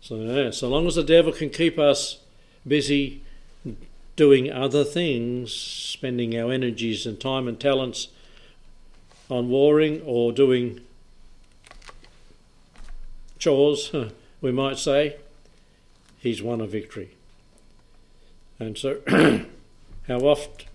So, 0.00 0.16
yeah, 0.16 0.50
so 0.50 0.68
long 0.68 0.86
as 0.86 0.96
the 0.96 1.02
devil 1.02 1.32
can 1.32 1.50
keep 1.50 1.78
us 1.78 2.18
busy 2.66 3.22
doing 4.16 4.52
other 4.52 4.84
things, 4.84 5.52
spending 5.52 6.38
our 6.38 6.52
energies 6.52 7.06
and 7.06 7.20
time 7.20 7.48
and 7.48 7.58
talents 7.58 8.08
on 9.30 9.48
warring 9.48 10.02
or 10.04 10.32
doing 10.32 10.80
chores, 13.38 13.92
we 14.40 14.52
might 14.52 14.78
say, 14.78 15.16
he's 16.18 16.42
won 16.42 16.60
a 16.60 16.66
victory. 16.66 17.10
And 18.58 18.78
so, 18.78 19.00
how 20.08 20.18
oft 20.18 20.66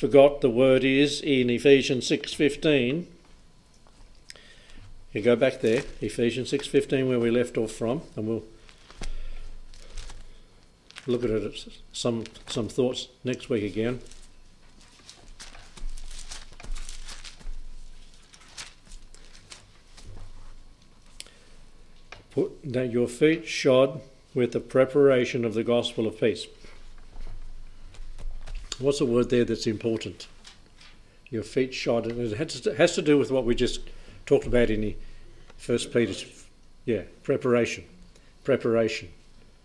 forgot 0.00 0.40
the 0.40 0.48
word 0.48 0.82
is 0.82 1.20
in 1.20 1.50
Ephesians 1.50 2.06
6:15 2.06 3.06
you 5.12 5.20
go 5.20 5.36
back 5.36 5.60
there, 5.60 5.82
Ephesians 6.00 6.48
6:15 6.48 7.06
where 7.06 7.18
we 7.18 7.30
left 7.30 7.58
off 7.58 7.70
from, 7.70 8.00
and 8.16 8.26
we'll 8.26 8.44
look 11.06 11.22
at 11.22 11.28
it 11.28 11.66
some 11.92 12.24
some 12.46 12.66
thoughts 12.66 13.08
next 13.24 13.50
week 13.50 13.62
again. 13.62 14.00
Put 22.30 22.72
that 22.72 22.90
your 22.90 23.06
feet 23.06 23.46
shod 23.46 24.00
with 24.32 24.52
the 24.52 24.60
preparation 24.60 25.44
of 25.44 25.52
the 25.52 25.62
gospel 25.62 26.06
of 26.06 26.18
peace. 26.18 26.46
What's 28.80 28.98
the 28.98 29.04
word 29.04 29.28
there 29.28 29.44
that's 29.44 29.66
important? 29.66 30.26
Your 31.28 31.42
feet 31.42 31.74
shod, 31.74 32.06
and 32.06 32.18
it 32.18 32.36
has 32.38 32.62
to, 32.62 32.74
has 32.74 32.94
to 32.94 33.02
do 33.02 33.18
with 33.18 33.30
what 33.30 33.44
we 33.44 33.54
just 33.54 33.80
talked 34.24 34.46
about 34.46 34.70
in 34.70 34.80
the 34.80 34.96
First 35.58 35.92
Peter's, 35.92 36.24
yeah, 36.86 37.02
preparation, 37.22 37.84
preparation, 38.42 39.10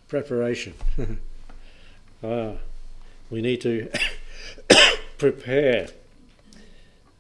preparation. 0.09 0.73
ah, 2.23 2.51
we 3.29 3.41
need 3.41 3.61
to 3.61 3.89
prepare. 5.17 5.87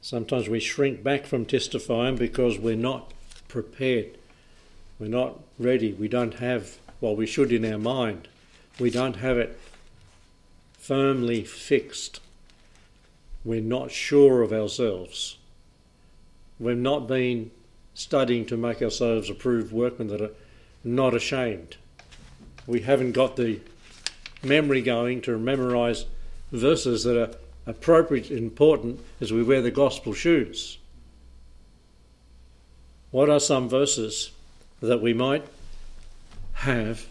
Sometimes 0.01 0.49
we 0.49 0.59
shrink 0.59 1.01
back 1.01 1.25
from 1.25 1.45
testifying 1.45 2.17
because 2.17 2.59
we're 2.59 2.75
not 2.75 3.13
prepared. 3.47 4.17
We're 4.99 5.07
not 5.07 5.39
ready. 5.57 5.93
We 5.93 6.09
don't 6.09 6.35
have 6.35 6.77
what 6.99 7.15
we 7.15 7.25
should 7.25 7.53
in 7.53 7.63
our 7.63 7.79
mind. 7.79 8.27
We 8.79 8.89
don't 8.89 9.15
have 9.15 9.37
it 9.37 9.57
firmly 10.85 11.43
fixed. 11.43 12.19
We're 13.43 13.59
not 13.59 13.89
sure 13.89 14.43
of 14.43 14.53
ourselves. 14.53 15.37
We've 16.59 16.77
not 16.77 17.07
been 17.07 17.49
studying 17.95 18.45
to 18.45 18.57
make 18.57 18.83
ourselves 18.83 19.27
approved 19.27 19.71
workmen 19.71 20.09
that 20.09 20.21
are 20.21 20.35
not 20.83 21.15
ashamed. 21.15 21.77
We 22.67 22.81
haven't 22.81 23.13
got 23.13 23.35
the 23.35 23.61
memory 24.43 24.83
going 24.83 25.21
to 25.21 25.39
memorise 25.39 26.05
verses 26.51 27.03
that 27.05 27.19
are 27.19 27.35
appropriate 27.65 28.29
and 28.29 28.37
important 28.37 28.99
as 29.19 29.33
we 29.33 29.41
wear 29.41 29.63
the 29.63 29.71
gospel 29.71 30.13
shoes. 30.13 30.77
What 33.09 33.27
are 33.27 33.39
some 33.39 33.67
verses 33.67 34.31
that 34.81 35.01
we 35.01 35.13
might 35.13 35.45
have 36.53 37.07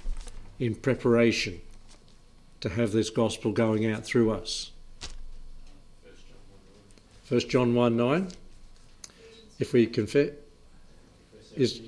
in 0.61 0.77
preparation 0.77 1.61
to 2.65 2.71
have 2.71 2.93
this 2.93 3.11
gospel 3.11 3.53
going 3.53 3.85
out 3.85 4.07
through 4.07 4.31
us? 4.31 4.71
1 7.29 7.41
John 7.41 7.75
1 7.75 7.95
9. 7.95 8.29
If 9.59 9.75
we 9.75 9.87
confess, 9.87 10.31
is. 11.55 11.83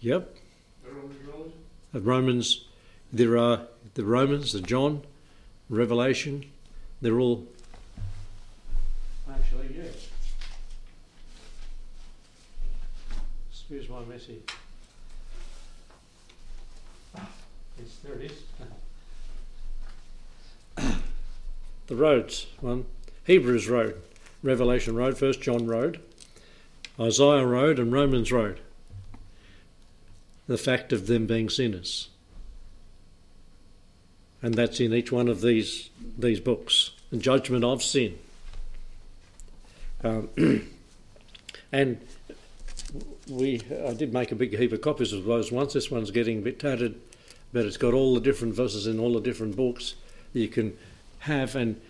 Yep. 0.00 0.36
The 1.92 2.00
Romans, 2.00 2.64
there 3.12 3.38
are 3.38 3.68
the 3.94 4.04
Romans, 4.04 4.52
the 4.52 4.60
John, 4.60 5.02
Revelation, 5.68 6.46
they're 7.00 7.20
all. 7.20 7.46
Actually, 9.30 9.76
yes. 9.76 10.08
Excuse 13.52 13.88
my 13.88 14.04
message. 14.06 14.42
Ah, 17.16 17.28
there 18.04 18.14
it 18.14 18.30
is. 18.30 18.42
the 21.86 21.96
roads, 21.96 22.46
one. 22.60 22.86
Hebrews 23.24 23.68
Road, 23.68 24.00
Revelation 24.42 24.96
Road, 24.96 25.18
First 25.18 25.40
John 25.40 25.66
Road, 25.66 26.00
Isaiah 26.98 27.46
Road, 27.46 27.78
and 27.78 27.92
Romans 27.92 28.32
Road. 28.32 28.60
The 30.46 30.58
fact 30.58 30.92
of 30.92 31.06
them 31.06 31.26
being 31.26 31.48
sinners 31.48 32.08
and 34.42 34.54
that's 34.54 34.80
in 34.80 34.92
each 34.92 35.12
one 35.12 35.28
of 35.28 35.40
these 35.40 35.90
these 36.18 36.40
books. 36.40 36.90
The 37.10 37.16
judgment 37.16 37.64
of 37.64 37.82
sin. 37.82 38.18
Um, 40.02 40.28
and 41.72 42.00
we, 43.28 43.60
I 43.86 43.92
did 43.94 44.12
make 44.12 44.32
a 44.32 44.36
big 44.36 44.56
heap 44.56 44.72
of 44.72 44.80
copies 44.80 45.12
of 45.12 45.24
those 45.24 45.50
once. 45.52 45.72
This 45.72 45.90
one's 45.90 46.10
getting 46.10 46.38
a 46.38 46.42
bit 46.42 46.60
tattered, 46.60 46.94
but 47.52 47.66
it's 47.66 47.76
got 47.76 47.94
all 47.94 48.14
the 48.14 48.20
different 48.20 48.54
verses 48.54 48.86
in 48.86 48.98
all 48.98 49.14
the 49.14 49.20
different 49.20 49.56
books 49.56 49.94
you 50.32 50.48
can 50.48 50.76
have. 51.20 51.56
And 51.56 51.80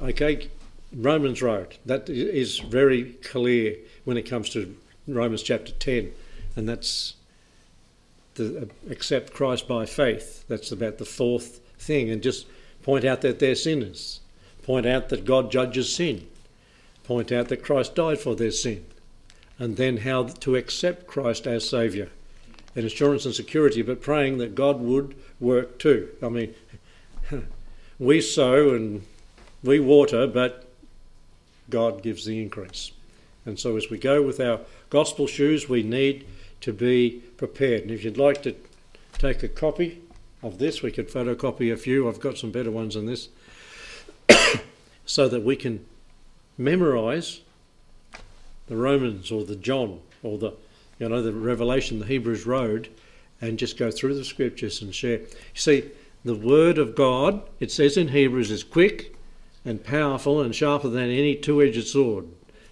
okay, 0.00 0.48
Romans 0.94 1.42
Road 1.42 1.76
that 1.86 2.08
is 2.08 2.58
very 2.58 3.12
clear 3.22 3.76
when 4.04 4.16
it 4.16 4.22
comes 4.22 4.50
to 4.50 4.76
Romans 5.06 5.42
chapter 5.42 5.72
ten, 5.72 6.12
and 6.56 6.68
that's 6.68 7.14
the 8.34 8.68
accept 8.90 9.32
Christ 9.32 9.66
by 9.66 9.86
faith. 9.86 10.44
That's 10.48 10.72
about 10.72 10.98
the 10.98 11.04
fourth 11.04 11.60
thing 11.78 12.10
and 12.10 12.22
just 12.22 12.46
point 12.82 13.04
out 13.04 13.20
that 13.22 13.38
they're 13.38 13.54
sinners, 13.54 14.20
point 14.62 14.86
out 14.86 15.08
that 15.08 15.24
God 15.24 15.50
judges 15.50 15.94
sin, 15.94 16.26
point 17.04 17.32
out 17.32 17.48
that 17.48 17.62
Christ 17.62 17.94
died 17.94 18.18
for 18.18 18.34
their 18.34 18.50
sin, 18.50 18.84
and 19.58 19.76
then 19.76 19.98
how 19.98 20.24
to 20.24 20.56
accept 20.56 21.06
Christ 21.06 21.46
as 21.46 21.68
Saviour. 21.68 22.08
And 22.76 22.84
assurance 22.84 23.24
and 23.24 23.34
security, 23.34 23.82
but 23.82 24.00
praying 24.00 24.38
that 24.38 24.54
God 24.54 24.80
would 24.80 25.16
work 25.40 25.78
too. 25.78 26.10
I 26.22 26.28
mean, 26.28 26.54
we 27.98 28.20
sow 28.20 28.70
and 28.74 29.02
we 29.64 29.80
water, 29.80 30.26
but 30.26 30.68
God 31.70 32.02
gives 32.02 32.24
the 32.24 32.40
increase. 32.40 32.92
And 33.44 33.58
so 33.58 33.76
as 33.76 33.90
we 33.90 33.98
go 33.98 34.22
with 34.22 34.38
our 34.38 34.60
gospel 34.90 35.26
shoes, 35.26 35.68
we 35.68 35.82
need 35.82 36.26
to 36.60 36.72
be 36.72 37.22
prepared. 37.36 37.82
And 37.82 37.90
if 37.90 38.04
you'd 38.04 38.18
like 38.18 38.42
to 38.42 38.54
take 39.18 39.42
a 39.42 39.48
copy, 39.48 40.00
of 40.42 40.58
this. 40.58 40.82
We 40.82 40.92
could 40.92 41.08
photocopy 41.08 41.72
a 41.72 41.76
few. 41.76 42.08
I've 42.08 42.20
got 42.20 42.38
some 42.38 42.50
better 42.50 42.70
ones 42.70 42.94
than 42.94 43.06
this. 43.06 43.28
so 45.06 45.28
that 45.28 45.42
we 45.42 45.56
can 45.56 45.84
memorize 46.56 47.40
the 48.66 48.76
Romans 48.76 49.30
or 49.30 49.44
the 49.44 49.56
John 49.56 50.00
or 50.22 50.38
the 50.38 50.52
you 50.98 51.08
know 51.08 51.22
the 51.22 51.32
Revelation, 51.32 51.98
the 51.98 52.06
Hebrews 52.06 52.46
Road, 52.46 52.88
and 53.40 53.58
just 53.58 53.78
go 53.78 53.90
through 53.90 54.14
the 54.14 54.24
scriptures 54.24 54.82
and 54.82 54.94
share. 54.94 55.20
You 55.20 55.26
see, 55.54 55.84
the 56.24 56.34
Word 56.34 56.78
of 56.78 56.94
God, 56.94 57.42
it 57.60 57.70
says 57.70 57.96
in 57.96 58.08
Hebrews, 58.08 58.50
is 58.50 58.64
quick 58.64 59.14
and 59.64 59.84
powerful 59.84 60.40
and 60.40 60.54
sharper 60.54 60.88
than 60.88 61.10
any 61.10 61.36
two-edged 61.36 61.86
sword, 61.86 62.26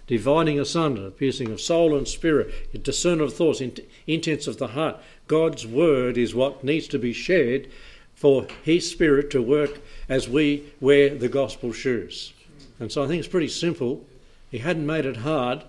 dividing 0.07 0.59
asunder, 0.59 1.09
piercing 1.09 1.51
of 1.51 1.61
soul 1.61 1.95
and 1.95 2.07
spirit, 2.07 2.83
discerner 2.83 3.23
of 3.23 3.33
thoughts, 3.33 3.61
intents 4.05 4.47
of 4.47 4.57
the 4.57 4.67
heart. 4.67 4.97
God's 5.27 5.65
word 5.65 6.17
is 6.17 6.35
what 6.35 6.63
needs 6.63 6.87
to 6.89 6.99
be 6.99 7.13
shared 7.13 7.69
for 8.13 8.47
His 8.63 8.89
Spirit 8.89 9.29
to 9.31 9.41
work 9.41 9.79
as 10.09 10.27
we 10.27 10.63
wear 10.81 11.15
the 11.15 11.29
gospel 11.29 11.71
shoes. 11.71 12.33
And 12.79 12.91
so 12.91 13.03
I 13.03 13.07
think 13.07 13.19
it's 13.19 13.27
pretty 13.27 13.47
simple. 13.47 14.05
He 14.49 14.57
hadn't 14.57 14.85
made 14.85 15.05
it 15.05 15.17
hard, 15.17 15.63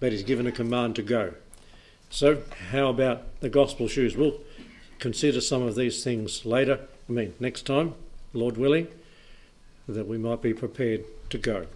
but 0.00 0.12
He's 0.12 0.22
given 0.22 0.46
a 0.46 0.52
command 0.52 0.96
to 0.96 1.02
go. 1.02 1.34
So, 2.14 2.42
how 2.70 2.90
about 2.90 3.40
the 3.40 3.48
gospel 3.48 3.88
shoes? 3.88 4.16
We'll 4.16 4.38
consider 5.00 5.40
some 5.40 5.62
of 5.62 5.74
these 5.74 6.04
things 6.04 6.46
later, 6.46 6.78
I 7.08 7.12
mean, 7.12 7.34
next 7.40 7.66
time, 7.66 7.94
Lord 8.32 8.56
willing, 8.56 8.86
that 9.88 10.06
we 10.06 10.16
might 10.16 10.40
be 10.40 10.54
prepared 10.54 11.02
to 11.30 11.38
go. 11.38 11.66